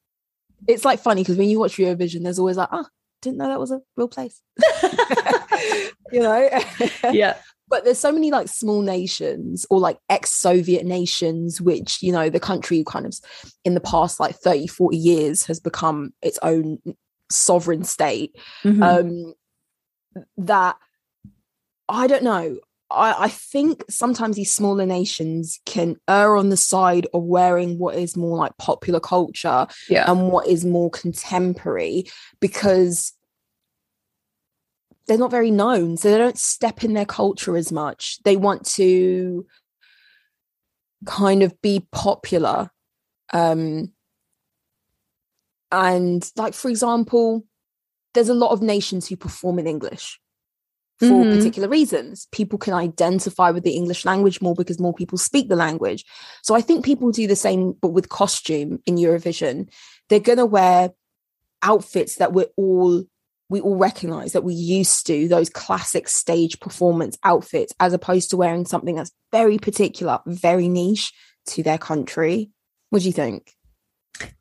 [0.68, 2.86] It's like funny because when you watch Eurovision, there's always like, oh,
[3.22, 4.42] didn't know that was a real place.
[6.12, 6.50] you know,
[7.12, 7.38] yeah
[7.70, 12.40] but there's so many like small nations or like ex-soviet nations which you know the
[12.40, 13.14] country kind of
[13.66, 16.80] in the past like 30 40 years has become its own
[17.30, 18.84] sovereign state Mhm.
[18.84, 19.34] um
[20.38, 20.78] that
[21.90, 22.58] i don't know
[22.90, 27.96] I, I think sometimes these smaller nations can err on the side of wearing what
[27.96, 30.10] is more like popular culture yeah.
[30.10, 32.06] and what is more contemporary
[32.40, 33.14] because
[35.08, 38.66] they're not very known so they don't step in their culture as much they want
[38.66, 39.46] to
[41.06, 42.70] kind of be popular
[43.34, 43.92] um
[45.72, 47.46] and like for example
[48.14, 50.20] there's a lot of nations who perform in english
[51.00, 51.36] for Mhm.
[51.36, 52.28] particular reasons.
[52.32, 56.04] People can identify with the english language more because more people speak the language.
[56.44, 59.70] So i think people do the same but with costume in eurovision.
[60.10, 60.92] They're going to wear
[61.62, 63.04] outfits that we're all
[63.50, 68.38] we all recognize that we used to those classic stage performance outfits as opposed to
[68.38, 71.14] wearing something that's very particular very niche
[71.48, 72.50] to their country.
[72.90, 73.54] What do you think?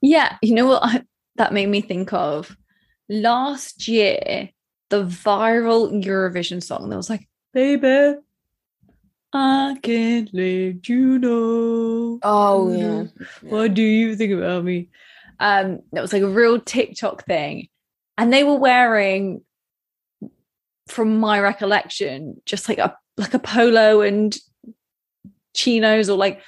[0.00, 1.02] Yeah, you know what I,
[1.36, 2.57] that made me think of?
[3.09, 4.50] Last year,
[4.91, 8.18] the viral Eurovision song that was like, Baby,
[9.32, 12.18] I can't let you know.
[12.22, 13.05] oh yeah
[13.43, 14.89] What do you think about me?
[15.39, 17.68] Um, that was like a real TikTok thing.
[18.16, 19.43] And they were wearing,
[20.89, 24.37] from my recollection, just like a like a polo and
[25.55, 26.41] chinos or like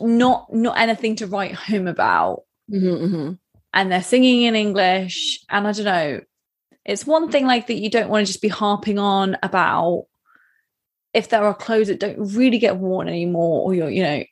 [0.00, 2.42] not not anything to write home about
[2.72, 3.38] Mhm, mhm.
[3.74, 5.40] and they're singing in English.
[5.50, 6.20] And I don't know,
[6.84, 10.06] it's one thing like that you don't want to just be harping on about
[11.14, 14.24] if there are clothes that don't really get worn anymore, or you're, you know,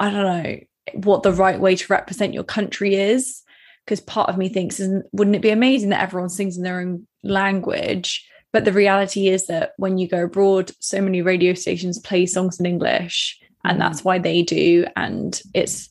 [0.00, 0.58] I don't know
[0.94, 3.42] what the right way to represent your country is.
[3.84, 6.80] Because part of me thinks, isn't wouldn't it be amazing that everyone sings in their
[6.80, 8.28] own language?
[8.52, 12.58] But the reality is that when you go abroad, so many radio stations play songs
[12.58, 14.04] in English, and that's mm.
[14.04, 14.86] why they do.
[14.96, 15.88] And it's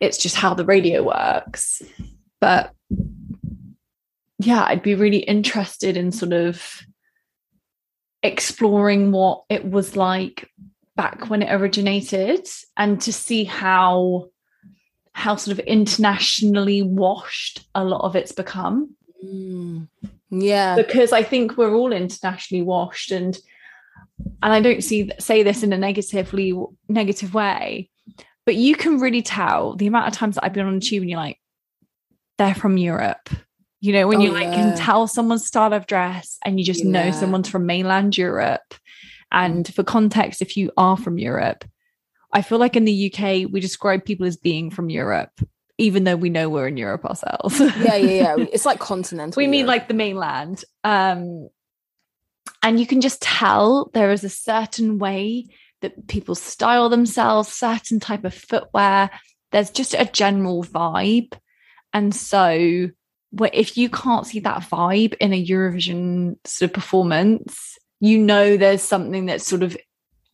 [0.00, 1.80] it's just how the radio works.
[2.40, 2.74] But
[4.44, 6.82] yeah, I'd be really interested in sort of
[8.22, 10.50] exploring what it was like
[10.96, 14.28] back when it originated and to see how
[15.12, 19.88] how sort of internationally washed a lot of it's become Mm.
[20.28, 23.38] yeah because I think we're all internationally washed and
[24.42, 26.54] and I don't see say this in a negatively
[26.88, 27.90] negative way,
[28.44, 31.02] but you can really tell the amount of times that I've been on a tube
[31.02, 31.40] and you're like,
[32.38, 33.28] they're from Europe.
[33.84, 34.54] You know, when Oh, you like yeah.
[34.54, 38.74] can tell someone's style of dress and you just know someone's from mainland Europe.
[39.30, 41.64] And for context, if you are from Europe,
[42.32, 45.32] I feel like in the UK we describe people as being from Europe,
[45.76, 47.60] even though we know we're in Europe ourselves.
[47.60, 49.68] yeah yeah yeah it's like continental we mean Europe.
[49.68, 51.48] like the mainland um
[52.62, 55.46] and you can just tell there is a certain way
[55.82, 59.10] that people style themselves certain type of footwear
[59.52, 61.32] there's just a general vibe
[61.92, 62.88] and so
[63.38, 68.56] wh- if you can't see that vibe in a eurovision sort of performance you know
[68.56, 69.76] there's something that's sort of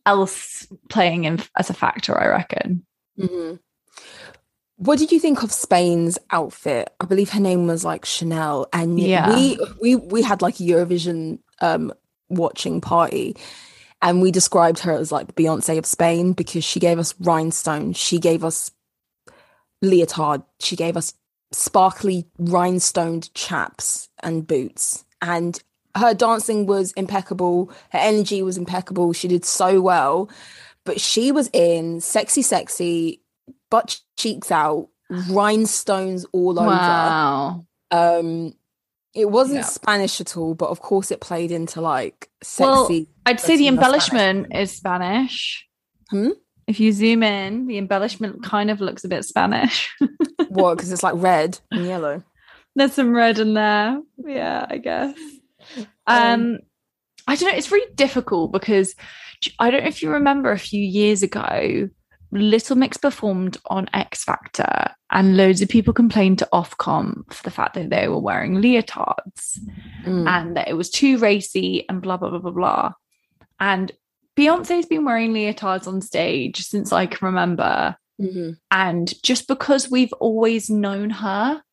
[0.05, 2.85] else playing in as a factor i reckon
[3.19, 3.59] Mhm.
[4.77, 6.89] What did you think of Spain's outfit?
[6.99, 9.29] I believe her name was like Chanel, and Yeah.
[9.29, 11.93] we we we had like a Eurovision um
[12.29, 13.35] watching party,
[14.01, 17.95] and we described her as like the Beyonce of Spain because she gave us rhinestones,
[17.97, 18.71] she gave us
[19.83, 21.13] leotard, she gave us
[21.51, 25.61] sparkly rhinestoned chaps and boots, and
[25.95, 30.29] her dancing was impeccable, her energy was impeccable, she did so well,
[30.85, 33.21] but she was in sexy, sexy
[33.69, 34.87] butt cheeks out,
[35.29, 36.67] rhinestones all over.
[36.69, 38.53] wow Um,
[39.13, 39.65] it wasn't Yeah.
[39.65, 43.07] Spanish at all, but of course it played into like Well, sexy.
[43.25, 44.69] I'd say the embellishment Spanish.
[44.71, 45.67] is Spanish.
[46.09, 46.29] Hmm?
[46.67, 49.93] If you zoom in, the embellishment kind of looks a bit Spanish.
[50.53, 50.75] what?
[50.75, 52.23] Because it's like red and yellow.
[52.75, 54.01] There's some red in there.
[54.17, 55.17] Yeah, I guess.
[56.07, 56.59] Um,
[57.27, 57.57] I don't know.
[57.57, 58.95] It's really difficult because
[59.59, 61.89] I don't know if you remember a few years ago,
[62.31, 67.51] Little Mix performed on X Factor, and loads of people complained to Ofcom for the
[67.51, 69.59] fact that they were wearing leotards.
[70.05, 70.27] Mm.
[70.27, 72.91] and that it was too racy and blah blah blah blah blah.
[73.59, 73.91] And
[74.35, 77.95] Beyonce's been wearing leotards on stage since I can remember.
[78.21, 78.57] Mhm.
[78.69, 81.63] And just because we've always known her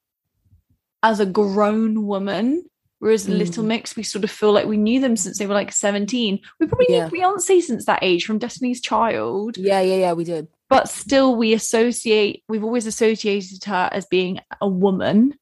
[1.03, 2.65] as a grown woman,
[2.99, 3.39] whereas Mm.
[3.39, 6.41] Little Mix, we sort of feel like we knew them since they were like 17.
[6.59, 7.07] We probably Yeah.
[7.09, 10.13] knew Beyonce since that age from Destiny's Child, Yeah, yeah, yeah.
[10.15, 10.49] We did.
[10.69, 15.39] but still we associate, we've always associated her as being a woman.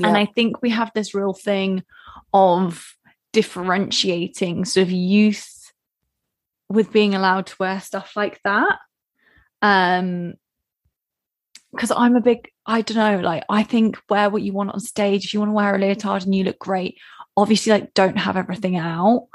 [0.00, 1.82] And I think we have this real thing
[2.32, 2.94] of
[3.32, 5.72] differentiating sort of youth
[6.68, 8.78] with being allowed to wear stuff like that.
[9.62, 10.34] Um,
[11.72, 14.80] because I'm a big, I don't know, like I think wear what you want on
[14.80, 15.24] stage.
[15.26, 16.98] If you want to wear a leotard and you look great,
[17.36, 19.28] obviously, like don't have everything out.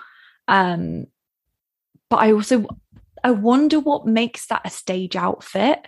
[0.47, 1.05] Um,
[2.09, 2.65] but I also
[3.23, 5.87] I wonder what makes that a stage outfit.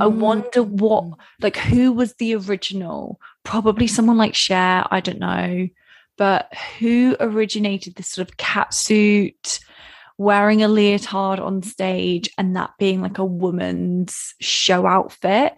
[0.00, 1.14] I wonder what, Mm.
[1.40, 3.20] like, who was the original?
[3.44, 5.68] Probably someone like Cher, I don't know.
[6.16, 9.60] But who originated this sort of cat suit,
[10.18, 15.54] wearing a leotard on stage, and that being like a woman's show outfit?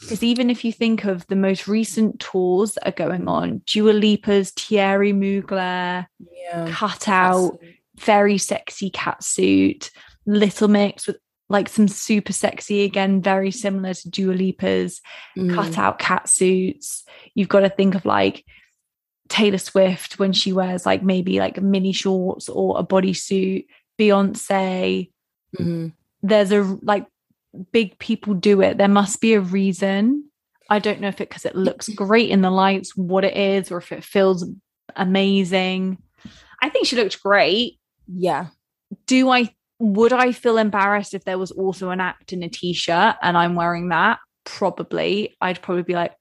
[0.00, 3.92] Because even if you think of the most recent tours that are going on, Dua
[3.92, 6.68] Lipa's Thierry Mugler, Yeah.
[6.70, 7.58] cut out,
[7.98, 9.90] very sexy cat suit,
[10.26, 11.16] Little Mix with
[11.48, 15.00] like some super sexy again, very similar to Dua Lipa's
[15.36, 15.54] Mm.
[15.54, 17.04] cut out cat suits.
[17.34, 18.44] You've got to think of like
[19.28, 23.66] Taylor Swift when she wears like maybe like mini shorts or a bodysuit.
[23.98, 25.10] Beyonce,
[25.58, 25.92] Mhm.
[26.22, 27.06] there's a like
[27.72, 28.78] big people do it.
[28.78, 30.24] There must be a reason.
[30.68, 33.70] I don't know if it because it looks great in the lights, what it is,
[33.70, 34.44] or if it feels
[34.96, 35.98] amazing.
[36.62, 37.78] I think she looked great.
[38.06, 38.46] Yeah.
[39.06, 43.16] Do I would I feel embarrassed if there was also an act in a t-shirt
[43.22, 44.18] and I'm wearing that?
[44.44, 45.36] Probably.
[45.40, 46.14] I'd probably be like,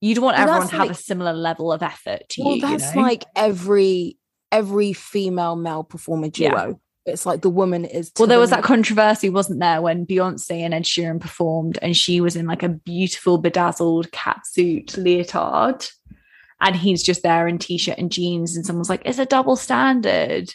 [0.00, 2.62] you'd want Well, everyone to have a similar level of effort to Well, you.
[2.62, 3.06] that's you know?
[3.06, 4.18] like every
[4.52, 6.48] every female male performer duo.
[6.50, 6.72] Yeah.
[7.06, 8.10] It's like the woman is.
[8.18, 12.20] Well, there was that controversy, wasn't there, when Beyonce and Ed Sheeran performed and she
[12.20, 15.86] was in like a beautiful bedazzled cat suit leotard.
[16.60, 20.52] And he's just there in t-shirt and jeans, and someone's like, it's a double standard.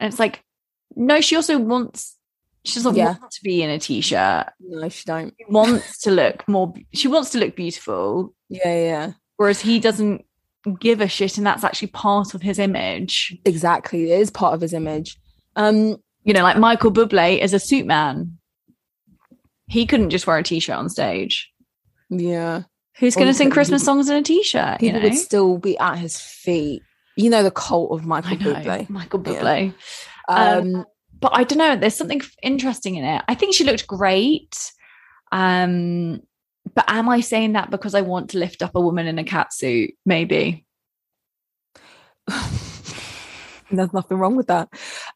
[0.00, 0.42] And it's like,
[0.96, 2.16] no, she also wants
[2.64, 3.16] she doesn't Yeah.
[3.18, 4.46] want to be in a t-shirt.
[4.60, 5.32] No, she don't.
[5.38, 8.34] She wants to look more she wants to look beautiful.
[8.48, 9.12] Yeah, yeah.
[9.36, 10.24] Whereas he doesn't
[10.80, 13.38] give a shit, and that's actually part of his image.
[13.44, 14.10] Exactly.
[14.10, 15.16] It is part of his image.
[15.58, 18.38] Um, You know, like Michael Bublé is a suit man.
[19.66, 21.50] He couldn't just wear a t-shirt on stage.
[22.08, 22.62] yeah.
[22.98, 24.80] Who's going to sing Christmas songs in a t-shirt?
[24.82, 26.82] You People know, would still be at his feet.
[27.16, 28.88] You know the cult of Michael Bublé.
[28.90, 29.40] Michael Yeah.
[29.40, 29.74] Bublé.
[30.28, 30.84] Um, Um,
[31.20, 31.76] But I don't know.
[31.76, 33.22] There's something interesting in it.
[33.28, 34.72] I think she looked great.
[35.32, 36.20] Um,
[36.74, 39.24] but am I saying that because I want to lift up a woman in a
[39.24, 39.90] cat suit?
[40.04, 40.64] Maybe.
[43.76, 44.68] There's nothing wrong with that.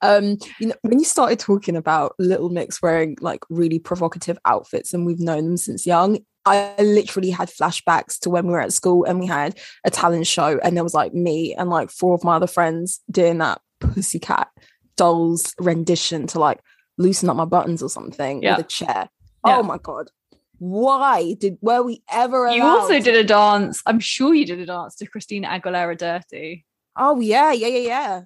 [0.03, 4.93] Um, you know, when you started talking about Little Mix wearing like really provocative outfits,
[4.93, 8.73] and we've known them since young, I literally had flashbacks to when we were at
[8.73, 12.15] school and we had a talent show, and there was like me and like four
[12.15, 14.49] of my other friends doing that pussycat
[14.97, 16.61] dolls rendition to like
[16.99, 18.57] loosen up my buttons or something Yeah.
[18.57, 19.09] with a chair.
[19.47, 19.59] Yeah.
[19.59, 20.11] Oh my god.
[20.59, 23.83] Why did were we ever You also did a dance.
[23.87, 26.65] I'm sure you did a dance to Christina Aguilera "Dirty."
[26.97, 28.23] Oh yeah, yeah, yeah, yeah.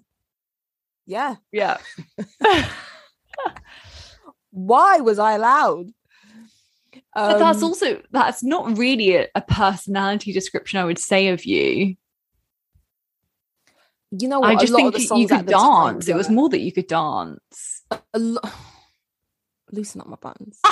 [1.06, 1.36] Yeah.
[1.52, 1.78] Yeah,
[4.50, 5.90] Why was I allowed?
[7.14, 10.78] but that's Um, also that's not really a, a personality description.
[10.80, 11.96] I would say of you.
[14.10, 14.50] you know what?
[14.50, 16.08] I a just lot think of you could the time dance.
[16.08, 17.82] It was more that you could dance.
[17.90, 18.40] a lo-
[19.72, 20.58] loosen up my buttons.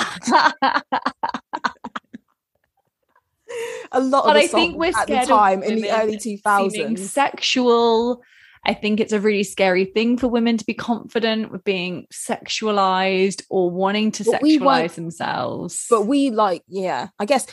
[3.91, 6.95] a lot of but the I think we're at the time in the early seeming
[6.95, 6.99] 2000s.
[6.99, 8.23] sexual.
[8.65, 13.43] I think it's a really scary thing for women to be confident with being sexualized
[13.49, 15.85] or wanting to But sexualize themselves.
[15.89, 17.45] But we like, yeah, I guess.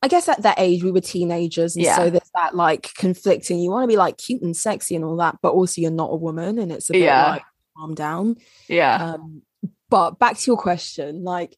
[0.00, 1.96] I guess at that age we were teenagers, and Yeah.
[1.96, 3.58] so there's that like conflicting.
[3.58, 6.12] You want to be like cute and sexy and all that, but also you're not
[6.12, 7.30] a woman, and it's a bit Yeah.
[7.30, 7.42] like
[7.76, 8.36] calm down.
[8.68, 9.42] yeah, Um,
[9.90, 11.56] but back to your question, like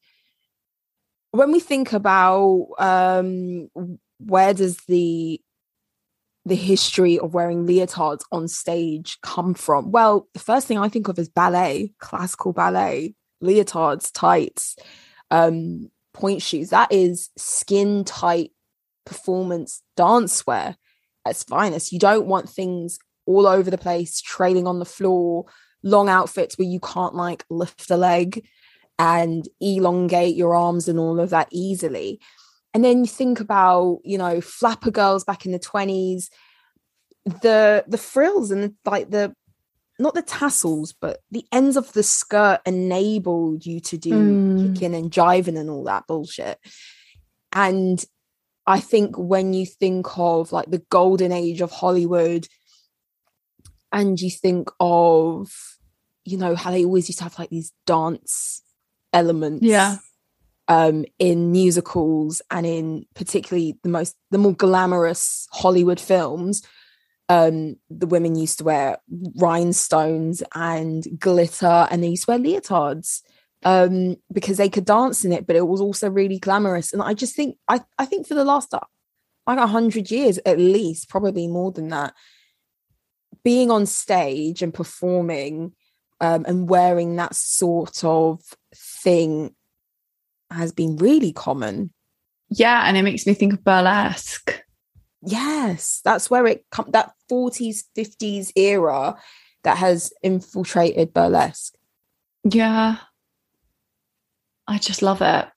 [1.32, 3.68] when we think about um,
[4.18, 5.38] where does the
[6.44, 9.90] the history of wearing leotards on stage come from?
[9.92, 14.76] Well, the first thing I think of is ballet, classical ballet, leotards, tights,
[15.30, 16.70] um, point shoes.
[16.70, 18.52] That is skin tight
[19.04, 20.76] performance dance wear
[21.26, 21.92] its finest.
[21.92, 25.46] You don't want things all over the place, trailing on the floor,
[25.82, 28.46] long outfits where you can't like lift a leg
[28.98, 32.20] and elongate your arms and all of that easily.
[32.72, 36.28] And then you think about, you know, flapper girls back in the 20s,
[37.42, 39.34] the the frills and the, like the
[39.98, 44.62] not the tassels, but the ends of the skirt enabled you to do Mm.
[44.62, 46.58] kicking and jiving and all that bullshit.
[47.52, 48.02] And
[48.66, 52.46] I think when you think of like the golden age of Hollywood,
[53.92, 55.50] and you think of,
[56.24, 58.62] you know, how they always used to have like these dance
[59.12, 59.64] elements.
[59.66, 59.96] Yeah.
[60.70, 66.62] Um, in musicals and in particularly the most the more glamorous Hollywood films,
[67.28, 68.98] um, the women used to wear
[69.36, 73.22] rhinestones and glitter, and they used to wear leotards
[73.62, 76.92] um, because they could dance in it, but it was also really glamorous.
[76.92, 78.80] And I just think, I, I think for the last uh,
[79.46, 82.14] like a hundred years at least, probably more than that,
[83.44, 85.72] being on stage and performing
[86.20, 88.40] um, and wearing that sort of
[88.74, 89.54] thing
[90.50, 91.92] has been really common.
[92.48, 94.62] Yeah, and it makes me think of burlesque.
[95.22, 99.16] Yes, that's where it come that 40s, 50s era
[99.62, 101.74] that has infiltrated burlesque.
[102.44, 102.96] Yeah.
[104.66, 105.48] I just love it.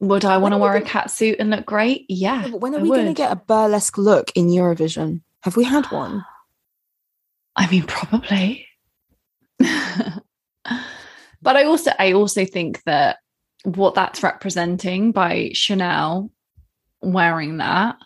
[0.00, 2.06] Would I want to wear a cat suit and look great?
[2.08, 2.46] Yeah.
[2.46, 5.22] Yeah, when are I we going to get a burlesque look in Eurovision?
[5.42, 6.24] Have we had one?
[7.56, 8.66] I mean, probably.
[9.58, 10.22] but
[11.44, 13.18] I also I also think that
[13.66, 16.30] what that's representing by Chanel
[17.02, 17.96] wearing that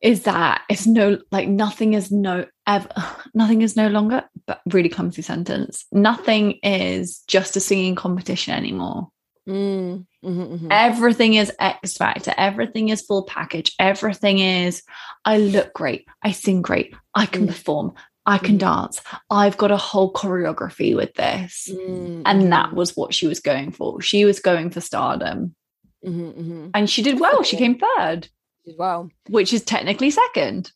[0.00, 2.88] is that it's no like nothing is no ever
[3.34, 5.84] nothing is no longer but really clumsy sentence.
[5.90, 9.08] Nothing is just a singing competition anymore.
[9.48, 10.68] Mm, mhm, mhm.
[10.70, 14.82] everything is X Factor, everything is full package, everything is
[15.24, 17.48] I look great, I sing great, I can Mm.
[17.48, 17.94] perform,
[18.26, 18.60] I can Mm.
[18.60, 19.00] dance,
[19.30, 21.68] I've got a whole choreography with this.
[21.72, 24.00] Mm, And that mhm, was what she was going for.
[24.02, 25.54] She was going for stardom.
[26.04, 26.70] mhm, mhm.
[26.74, 27.42] And she did well.
[27.42, 28.28] She came third,
[28.76, 29.10] well.
[29.28, 30.72] which is technically second.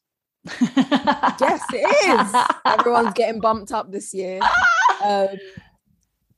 [0.60, 2.42] Yes, it is.
[2.64, 4.40] Everyone's getting bumped up this year.
[5.04, 5.28] Um,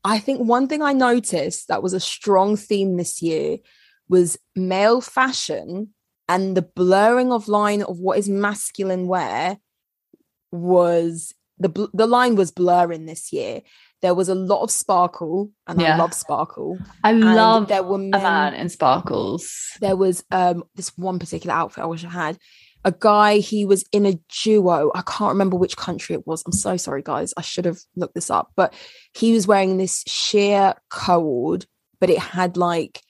[0.05, 3.59] I think one thing I noticed that was a strong theme this year
[4.09, 5.95] was male fashion
[6.29, 9.59] and the blurring of line of what is masculine wear
[10.53, 13.63] was the the line was blurring this year.
[14.01, 16.79] There was a lot of sparkle, and I love sparkle.
[17.05, 19.49] I And love there were a men, man in sparkles.
[19.81, 22.39] there was um this one particular outfit I wish I had.
[22.85, 24.91] A guy, he was in a duo.
[24.93, 26.43] I can't remember which country it was.
[26.45, 27.33] I'm so sorry, guys.
[27.37, 28.51] I should have looked this up.
[28.57, 28.75] But
[29.15, 31.67] he was wearing this sheer cord,
[32.01, 33.01] but it had like,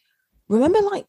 [0.46, 1.06] remember like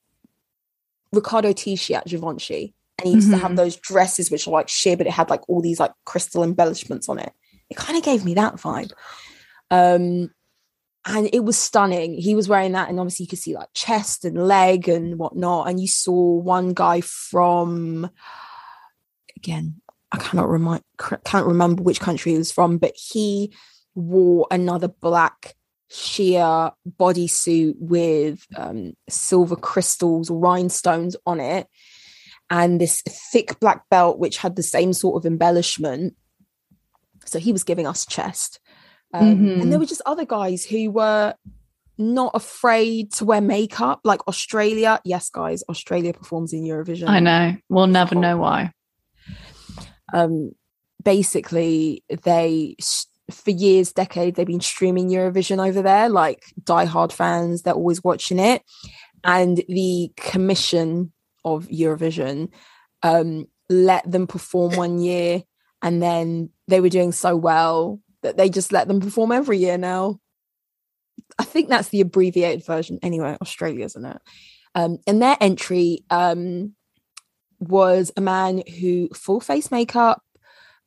[1.11, 2.73] Riccardo Tisci at Givenchy?
[2.99, 3.55] And he used to have Mhm.
[3.57, 7.09] those dresses which are like sheer, but it had like all these like crystal embellishments
[7.09, 7.33] on it.
[7.69, 8.91] It kind of gave me that vibe.
[9.71, 10.31] Um,
[11.05, 12.13] and it was stunning.
[12.13, 15.67] He was wearing that, and obviously you could see like chest and leg and whatnot.
[15.67, 18.09] And you saw one guy from
[19.35, 19.81] again,
[20.11, 20.83] I cannot remind,
[21.25, 23.53] can't remember which country he was from, but he
[23.95, 25.55] wore another black
[25.89, 31.67] sheer bodysuit with um, silver crystals, rhinestones on it,
[32.49, 36.15] and this thick black belt which had the same sort of embellishment.
[37.25, 38.59] So he was giving us chest.
[39.13, 39.61] Um, Mhm.
[39.61, 41.35] And there were just other guys who were
[41.97, 44.99] not afraid to wear makeup, like Australia.
[45.05, 47.07] Yes, guys, Australia performs in Eurovision.
[47.07, 47.55] I know.
[47.69, 48.71] We'll never know why.
[50.13, 50.51] Um,
[51.03, 52.75] basically, they
[53.31, 57.61] for years, decades, they've been streaming Eurovision over there, like diehard fans.
[57.61, 58.63] They're always watching it,
[59.23, 61.12] and the commission
[61.43, 62.49] of Eurovision
[63.03, 65.43] um, let them perform one year,
[65.81, 69.77] and then they were doing so well that they just let them perform every year
[69.77, 70.19] now.
[71.37, 72.99] I think that's the abbreviated version.
[73.01, 74.21] Anyway, Australia, isn't it?
[74.75, 76.73] Um, and their entry um,
[77.59, 80.21] was a man who full face makeup,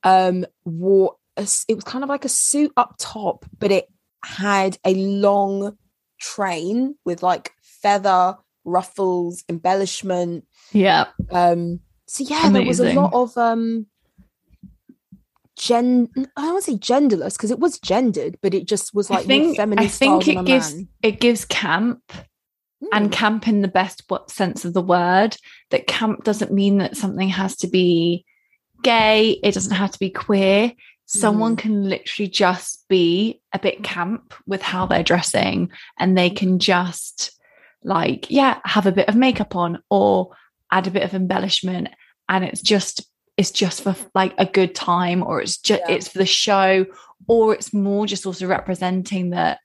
[0.02, 3.86] um, wore a it was kind of like a suit up top, but it
[4.24, 5.76] had a long
[6.18, 8.36] train with like feather
[8.66, 10.44] ruffles, embellishment.
[10.72, 11.06] Yeah.
[11.30, 13.86] Um, so yeah, there was a lot of um
[15.56, 19.08] gen I don't want to say genderless because it was gendered, but it just was
[19.08, 20.88] like I think more feminine I think it gives man.
[21.02, 22.02] it gives camp
[22.92, 23.12] and Mm.
[23.12, 25.36] camp in the best what sense of the word
[25.70, 28.26] that camp doesn't mean that something has to be
[28.82, 30.72] gay it doesn't have to be queer
[31.06, 36.58] someone can literally just be a bit camp with how they're dressing and they can
[36.58, 37.35] just
[37.86, 40.30] like yeah have a bit of makeup on or
[40.72, 41.88] add a bit of embellishment
[42.28, 43.06] and it's just
[43.36, 45.94] it's just for like a good time or it's just Yeah.
[45.94, 46.84] it's for the show
[47.28, 49.60] or it's more just also representing that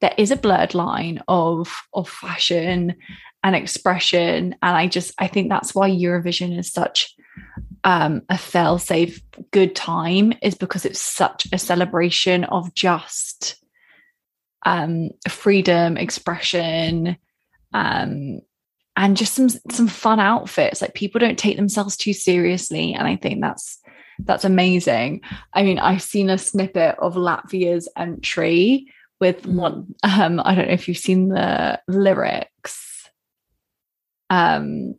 [0.00, 2.94] there is a blurred line of of fashion
[3.42, 7.14] and expression and i just i think that's why eurovision is such
[7.84, 13.56] um a fail safe good time is because it's such a celebration of just
[14.66, 17.16] um freedom expression
[17.74, 18.40] um
[18.96, 23.16] and just some some fun outfits like people don't take themselves too seriously and i
[23.16, 23.78] think that's
[24.20, 25.20] that's amazing
[25.54, 28.86] i mean i've seen a snippet of latvia's entry
[29.20, 29.54] with Mhm.
[29.54, 33.08] one um i don't know if you've seen the lyrics
[34.30, 34.94] um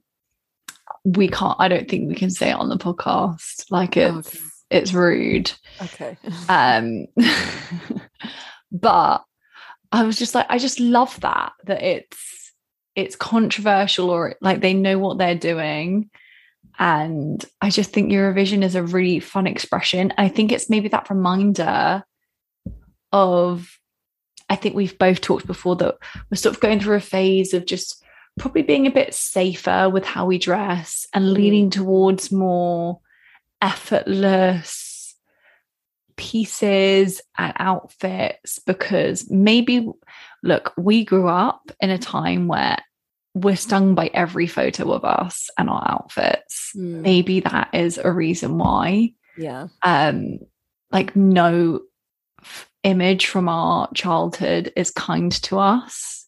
[1.05, 1.57] we can't.
[1.59, 3.65] I don't think we can say it on the podcast.
[3.69, 4.39] Like it's Okay.
[4.69, 5.51] it's rude.
[5.81, 6.17] Okay.
[6.47, 7.07] Um,
[8.71, 9.23] but
[9.91, 12.42] I was just like, I just love that that it's
[12.95, 16.09] it's controversial or like they know what they're doing.
[16.79, 20.13] And I just think Eurovision is a really fun expression.
[20.17, 22.03] I think it's maybe that reminder
[23.11, 23.79] of
[24.49, 25.95] I think we've both talked before that
[26.29, 28.03] we're sort of going through a phase of just
[28.37, 31.33] probably being a bit safer with how we dress and mm.
[31.33, 32.99] leaning towards more
[33.61, 34.92] effortless
[36.15, 39.87] pieces and outfits because maybe
[40.43, 42.77] look we grew up in a time where
[43.33, 46.71] we're stung by every photo of us and our outfits.
[46.75, 49.13] Mm, maybe that is a reason why.
[49.37, 49.67] Yeah.
[49.81, 50.39] um
[50.91, 51.81] like no
[52.41, 56.27] f- image from our childhood is kind to us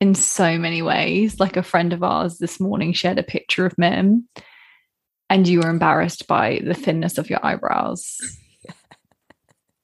[0.00, 1.38] in so many ways.
[1.38, 4.28] Like a friend of ours this morning shared a picture of mim
[5.28, 8.18] and you were embarrassed by the thinness of your eyebrows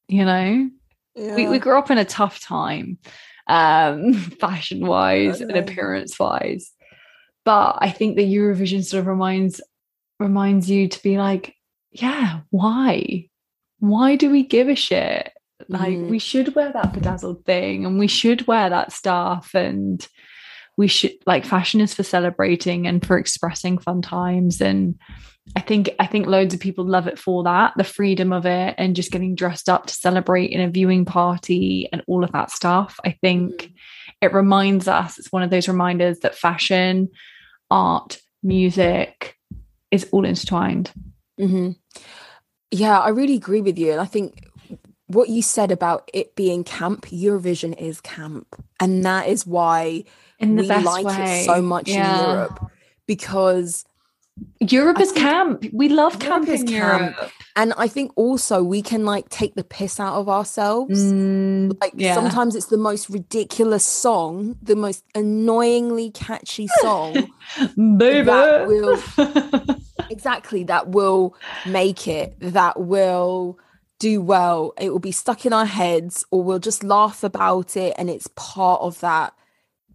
[0.09, 0.71] you know?
[1.17, 2.99] We, we grew up in a tough time
[3.49, 6.73] um fashion wise and appearance wise
[7.45, 9.61] but i think the eurovision sort of reminds
[10.19, 11.55] reminds you to be like
[11.93, 13.29] yeah why?
[13.79, 15.33] Why do we give a shit?
[15.69, 16.09] Like Mhm.
[16.11, 20.07] we should wear that bedazzled thing and we should wear that stuff and
[20.77, 24.99] we should like fashion is for celebrating and for expressing fun times and
[25.55, 28.74] I think I think loads of people love it for that, the freedom of it
[28.79, 32.51] and just getting dressed up to celebrate in a viewing party and all of that
[32.51, 32.99] stuff.
[33.05, 33.70] I think
[34.20, 37.11] it reminds us, it's one of those reminders that fashion,
[37.70, 39.37] art, music
[39.91, 40.91] is all intertwined.
[41.39, 41.70] hmm
[42.72, 43.93] Yeah, I really agree with you.
[43.93, 44.49] And I think
[45.07, 48.57] what you said about it being camp, Eurovision is camp.
[48.81, 50.05] And that is why
[50.39, 51.41] In the we best like way.
[51.43, 52.18] it so much Yeah.
[52.20, 52.70] in Europe.
[53.07, 53.84] Because
[54.61, 55.64] Europe I is camp.
[55.72, 57.16] We love Europe camp is in camp.
[57.16, 57.30] Europe.
[57.57, 61.01] and I think also we can like take the piss out of ourselves.
[61.12, 62.14] Mm, Like yeah.
[62.14, 67.14] sometimes it's the most ridiculous song, the most annoyingly catchy song.
[67.97, 68.26] baby.
[68.26, 69.01] that will-
[70.11, 71.34] exactly that will
[71.66, 73.59] make it that will
[73.99, 77.95] do well it will be stuck in our heads or we'll just laugh about it
[77.99, 79.32] and it's part of that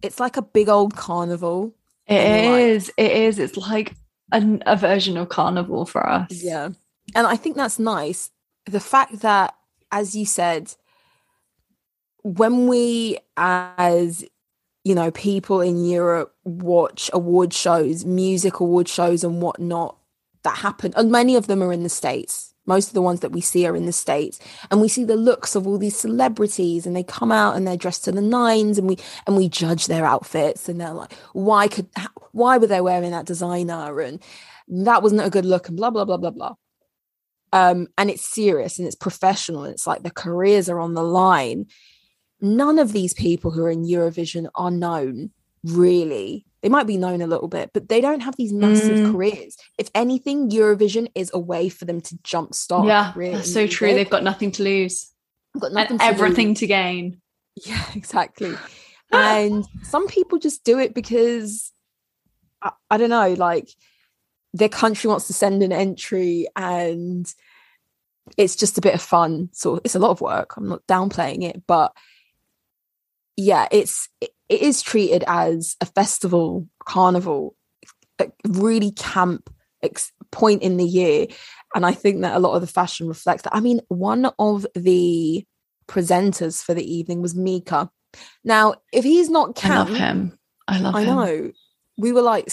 [0.02, 1.74] it's like a big old carnival
[2.06, 2.16] It
[2.60, 2.88] is.
[2.88, 3.38] Like, it is.
[3.38, 3.94] It's like
[4.32, 6.30] an, a version of carnival for us.
[6.32, 6.70] yeah
[7.14, 8.30] and i think that's nice
[8.66, 9.54] the fact that
[9.90, 10.74] as you said
[12.22, 14.24] when we as
[14.84, 19.96] you know people in europe watch award shows music award shows and whatnot
[20.44, 23.32] that happen and many of them are in the states most of the ones that
[23.32, 24.38] we see are in the states.
[24.70, 27.76] And we see the looks of all these celebrities and they come out and they're
[27.76, 31.68] dressed to the nines and we and we judge their outfits and they're like why
[31.68, 31.88] could
[32.32, 34.00] why were they wearing that designer?
[34.00, 34.22] And
[34.68, 36.54] that wasn't a good look and blah blah blah blah blah.
[37.52, 41.02] Um and it's serious and it's professional and it's like their careers are on the
[41.02, 41.66] line.
[42.40, 45.30] None of these people who are in eurovision are known
[45.64, 49.10] really they might be known a little bit but they don't have these massive Mm.
[49.10, 53.66] careers if anything eurovision is a way for them to jumpstart Yeah, career that's so
[53.66, 53.92] true.
[53.94, 55.10] They've got nothing to lose
[55.58, 56.20] got nothing and to lose.
[56.20, 57.20] everything to gain.
[57.56, 58.56] Yeah, exactly.
[59.12, 61.70] and some people just do it because
[62.62, 63.68] I, I don't know, like
[64.54, 67.26] their country wants to send an entry and
[68.36, 69.50] it's just a bit of fun.
[69.52, 70.56] So it's a lot of work.
[70.56, 71.92] I'm not downplaying it, but
[73.36, 77.56] yeah, it's it, it is treated as a festival, carnival,
[78.18, 79.48] a really camp
[79.82, 81.26] ex- point in the year.
[81.74, 83.56] And I think that a lot of the fashion reflects that.
[83.56, 85.46] I mean, one of the
[85.88, 87.90] presenters for the evening was Mika.
[88.44, 90.38] Now, if he's not camp, I love him.
[90.68, 91.16] I love I him.
[91.16, 91.52] know.
[91.96, 92.50] We were like,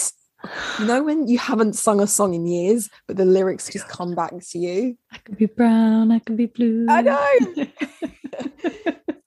[0.78, 4.14] you know, when you haven't sung a song in years, but the lyrics just come
[4.14, 4.96] back to you.
[5.12, 6.10] I could be brown.
[6.12, 6.86] I could be blue.
[6.88, 7.66] I know.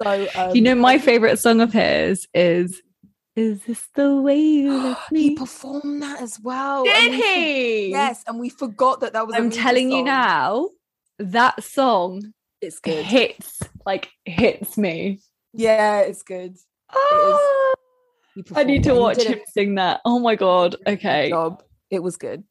[0.01, 2.81] So, um, you know, my favorite song of his is
[3.37, 6.83] "Is This the Way You Left he performed that as well.
[6.83, 7.89] Did and we for- he?
[7.91, 9.35] yes, and we forgot that that was.
[9.35, 10.71] I'm Mika telling you now,
[11.19, 13.05] that song it's good.
[13.05, 15.21] hits like hits me.
[15.53, 16.57] Yeah, it's good.
[16.91, 16.97] He
[18.55, 20.01] I need to watch him sing that.
[20.05, 20.75] Oh my god.
[20.87, 21.29] Okay.
[21.29, 21.61] job.
[21.89, 22.43] It was good.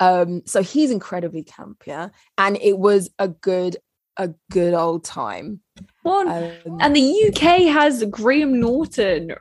[0.00, 2.08] Um, so he's incredibly camp, yeah,
[2.38, 3.76] and it was a good,
[4.16, 5.60] a good old time.
[6.02, 6.26] One.
[6.28, 9.34] Um, and the UK has Graham Norton,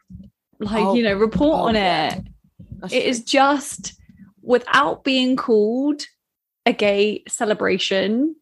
[0.60, 2.16] like Oh, you know, report oh, on yeah.
[2.16, 2.24] it.
[2.80, 3.10] that's It true.
[3.10, 3.94] is just
[4.42, 6.02] without being called
[6.66, 8.36] a gay celebration.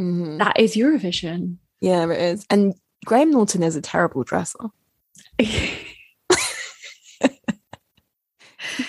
[0.00, 0.38] Mhm.
[0.38, 1.58] That is Eurovision.
[1.80, 2.46] Yeah, it is.
[2.50, 2.74] And
[3.06, 4.58] Graham Norton is a terrible dresser.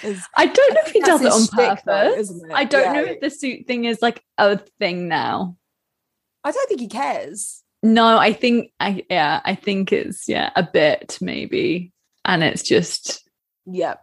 [0.03, 2.29] It's- I don't know if he does it on though, purpose.
[2.29, 2.53] isn't it?
[2.53, 2.93] I don't Yeah.
[2.93, 5.57] know if the suit thing is like a thing now.
[6.43, 7.63] I don't think he cares.
[7.83, 11.91] No, I think I yeah, I think it's yeah, a bit maybe.
[12.25, 13.27] And it's just
[13.65, 13.95] Yeah,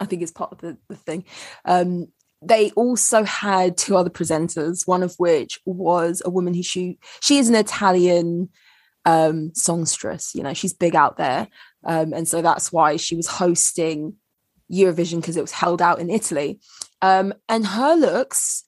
[0.00, 1.24] I think it's part of the, the thing.
[1.64, 2.08] Um,
[2.42, 7.38] they also had two other presenters, one of which was a woman who she she
[7.38, 8.50] is an Italian
[9.06, 11.48] um songstress, you know, she's big out there.
[11.84, 14.14] Um, and so that's why she was hosting
[14.74, 16.60] Eurovision because it was held out in Italy.
[17.02, 18.64] Um, and her looks,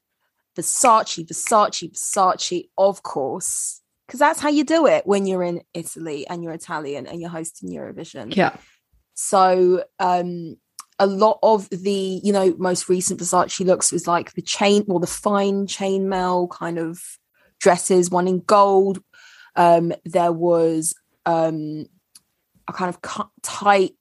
[0.56, 6.26] Versace, Versace, Versace, of course, because that's how you do it when you're in Italy
[6.28, 8.34] and you're Italian and you're hosting Eurovision.
[8.34, 8.56] yeah.
[9.14, 10.56] So um
[10.98, 14.98] a lot of the, you know, most recent Versace looks was like the chain or
[14.98, 17.02] the fine chainmail kind of
[17.60, 19.02] dresses, one in gold.
[19.56, 20.94] Um, there was
[21.26, 21.86] um
[22.68, 23.92] a kind of tight,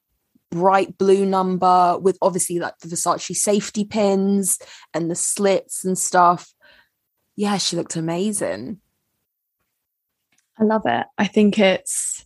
[0.55, 4.57] bright blue number with obviously like the Versace safety pins
[4.93, 6.53] and the slits and stuff.
[7.35, 8.79] Yeah, she looked amazing.
[10.57, 11.05] I love it.
[11.17, 12.25] I think it's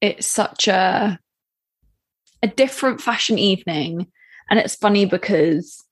[0.00, 1.18] it's such a
[2.42, 4.08] a different fashion evening.
[4.50, 5.84] And it's funny because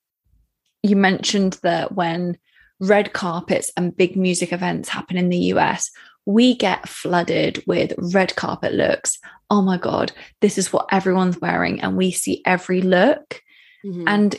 [0.82, 2.36] you mentioned that when
[2.80, 5.90] red carpets and big music events happen in the US,
[6.24, 9.18] we get flooded with red carpet looks.
[9.50, 11.80] Oh my God, this is what everyone's wearing.
[11.80, 13.40] And we see every look.
[13.84, 14.04] Mhm.
[14.06, 14.36] And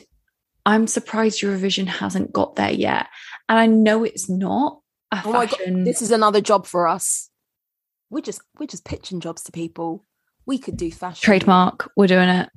[0.66, 3.08] I'm surprised Eurovision hasn't got there yet.
[3.48, 4.82] And I know it's not
[5.14, 5.86] a Oh fashion.
[5.86, 7.30] this is another job for us.
[8.10, 10.04] We're just we're just pitching jobs to people.
[10.46, 11.90] We could do fashion trademark.
[11.96, 12.50] We're doing it.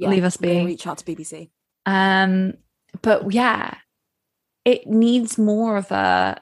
[0.00, 0.64] leave us be.
[0.64, 1.50] Reach out to BBC.
[1.86, 2.54] Um,
[3.02, 3.74] but yeah,
[4.64, 6.40] it needs more of a.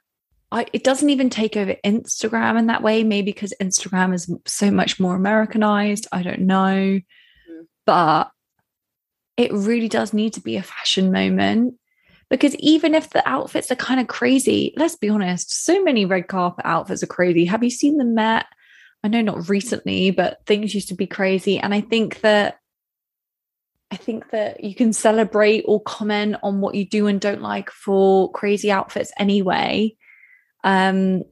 [0.52, 3.04] I, it doesn't even take over Instagram in that way.
[3.04, 6.06] Maybe because Instagram is so much more Americanized.
[6.12, 7.02] I don't know, mm.
[7.86, 8.30] but
[9.36, 11.74] it really does need to be a fashion moment.
[12.28, 16.28] Because even if the outfits are kind of crazy, let's be honest, so many red
[16.28, 17.44] carpet outfits are crazy.
[17.44, 18.46] Have you seen the Met?
[19.02, 21.58] I know not recently, but things used to be crazy.
[21.58, 22.58] And I think that
[23.90, 27.70] I think that you can celebrate or comment on what you do and don't like
[27.70, 29.96] for crazy outfits anyway.
[30.64, 31.22] Um,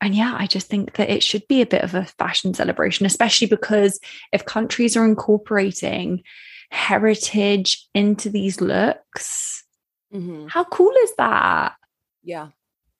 [0.00, 3.04] and yeah, I just think that it should be a bit of a fashion celebration,
[3.06, 4.00] especially because
[4.32, 6.22] if countries are incorporating
[6.70, 9.64] heritage into these looks,
[10.14, 10.50] Mhm.
[10.50, 11.74] how cool is that?
[12.22, 12.48] Yeah.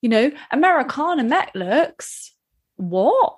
[0.03, 2.35] You know, Americana Met looks.
[2.77, 3.37] What?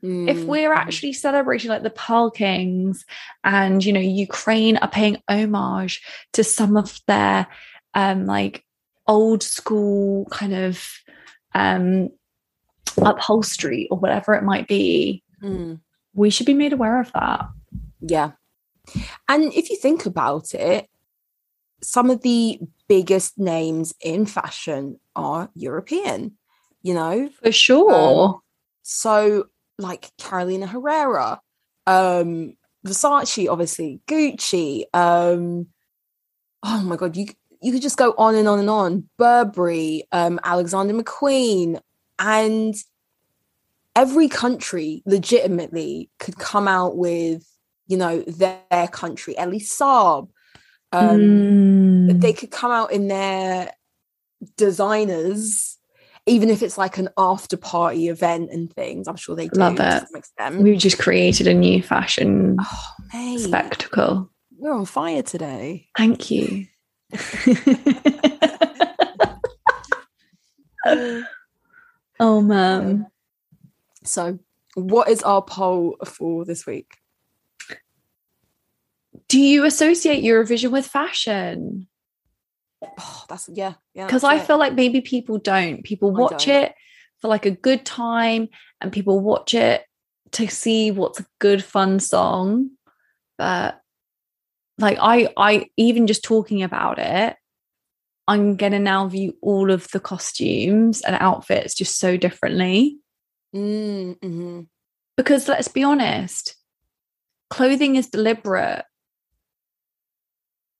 [0.00, 0.76] if Mm, we're mhm.
[0.76, 3.04] actually celebrating like the Pearl Kings
[3.42, 6.00] and you know Ukraine are paying homage
[6.34, 7.48] to some of their
[7.94, 8.64] um like
[9.08, 10.88] old school kind of
[11.54, 12.08] um
[12.98, 15.80] upholstery or whatever it might be Mm,
[16.14, 17.48] we should be made aware of that
[18.00, 18.32] yeah.
[19.28, 20.88] And if you think about it,
[21.82, 26.36] some of the biggest names in fashion are European,
[26.82, 27.28] you know?
[27.42, 28.40] for sure Um,
[28.82, 29.44] so
[29.78, 31.40] like Carolina Herrera,
[31.86, 32.54] um,
[32.86, 35.66] Versace, obviously, Gucci, um,
[36.62, 37.26] oh my god, you
[37.60, 39.08] you could just go on and on and on.
[39.18, 41.80] Burberry, um, Alexander McQueen,
[42.18, 42.74] and
[43.96, 47.44] every country legitimately could come out with,
[47.86, 50.28] you know, their country, Elie Saab.
[50.92, 51.20] Um,
[52.08, 52.20] Mm.
[52.22, 53.72] they could come out in their
[54.56, 55.76] designers
[56.26, 59.76] even if it's like an after party event and things i'm sure they do Love
[59.80, 60.62] it.
[60.62, 66.66] we've just created a new fashion oh spectacle we're on fire today thank you
[72.20, 73.06] oh man
[74.04, 74.38] so
[74.74, 76.96] what is our poll for this week
[79.28, 81.86] do you associate Eurovision with fashion?
[82.82, 84.46] oh, that's yeah yeah Because I it.
[84.46, 85.82] feel like maybe people don't.
[85.84, 86.64] People I watch don't.
[86.64, 86.74] it
[87.20, 88.48] for like a good time
[88.80, 89.84] and people watch it
[90.32, 92.70] to see what's a good fun song.
[93.36, 93.80] But
[94.78, 97.36] like I I even just talking about it,
[98.26, 102.98] I'm gonna now view all of the costumes and outfits just so differently.
[103.54, 104.66] Mm, mhm.
[105.16, 106.56] Because let's be honest,
[107.50, 108.84] clothing is deliberate.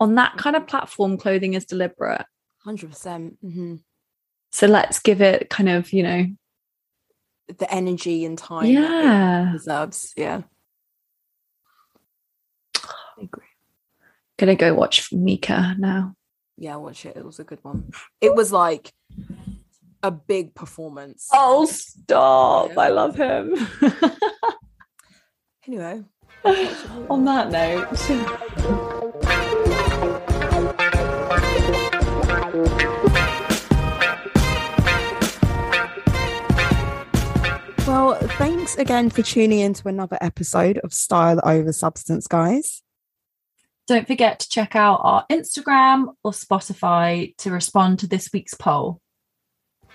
[0.01, 2.25] On that kind of platform, clothing is deliberate.
[2.65, 3.81] 100% mhm.
[4.53, 6.27] So let's give it kind of, you know,
[7.59, 9.53] the energy and time yeah.
[9.53, 10.43] deserves yeah
[13.19, 13.48] I agree
[14.39, 16.15] gonna go watch Mika now.
[16.57, 17.17] Yeah, watch it.
[17.17, 17.91] It was a good one.
[18.21, 18.93] It was like
[20.03, 21.29] a big performance.
[21.33, 22.71] Oh, stop!
[22.71, 22.81] Yeah.
[22.81, 23.55] I love him.
[25.67, 26.03] anyway,
[27.11, 27.89] on that note.
[37.87, 42.83] Well, thanks again for tuning in to another episode of Style Over Substance, guys.
[43.89, 49.01] Don't forget to check out our Instagram or Spotify to respond to this week's poll.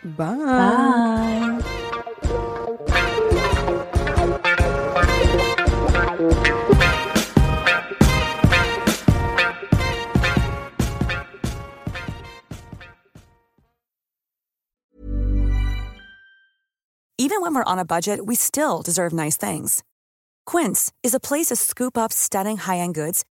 [0.04, 0.36] Bye.
[0.36, 1.62] Bye.
[17.20, 19.84] Even when we're on a budget, we still deserve nice things.
[20.48, 23.24] Quince is a place to scoop up stunning high-end goods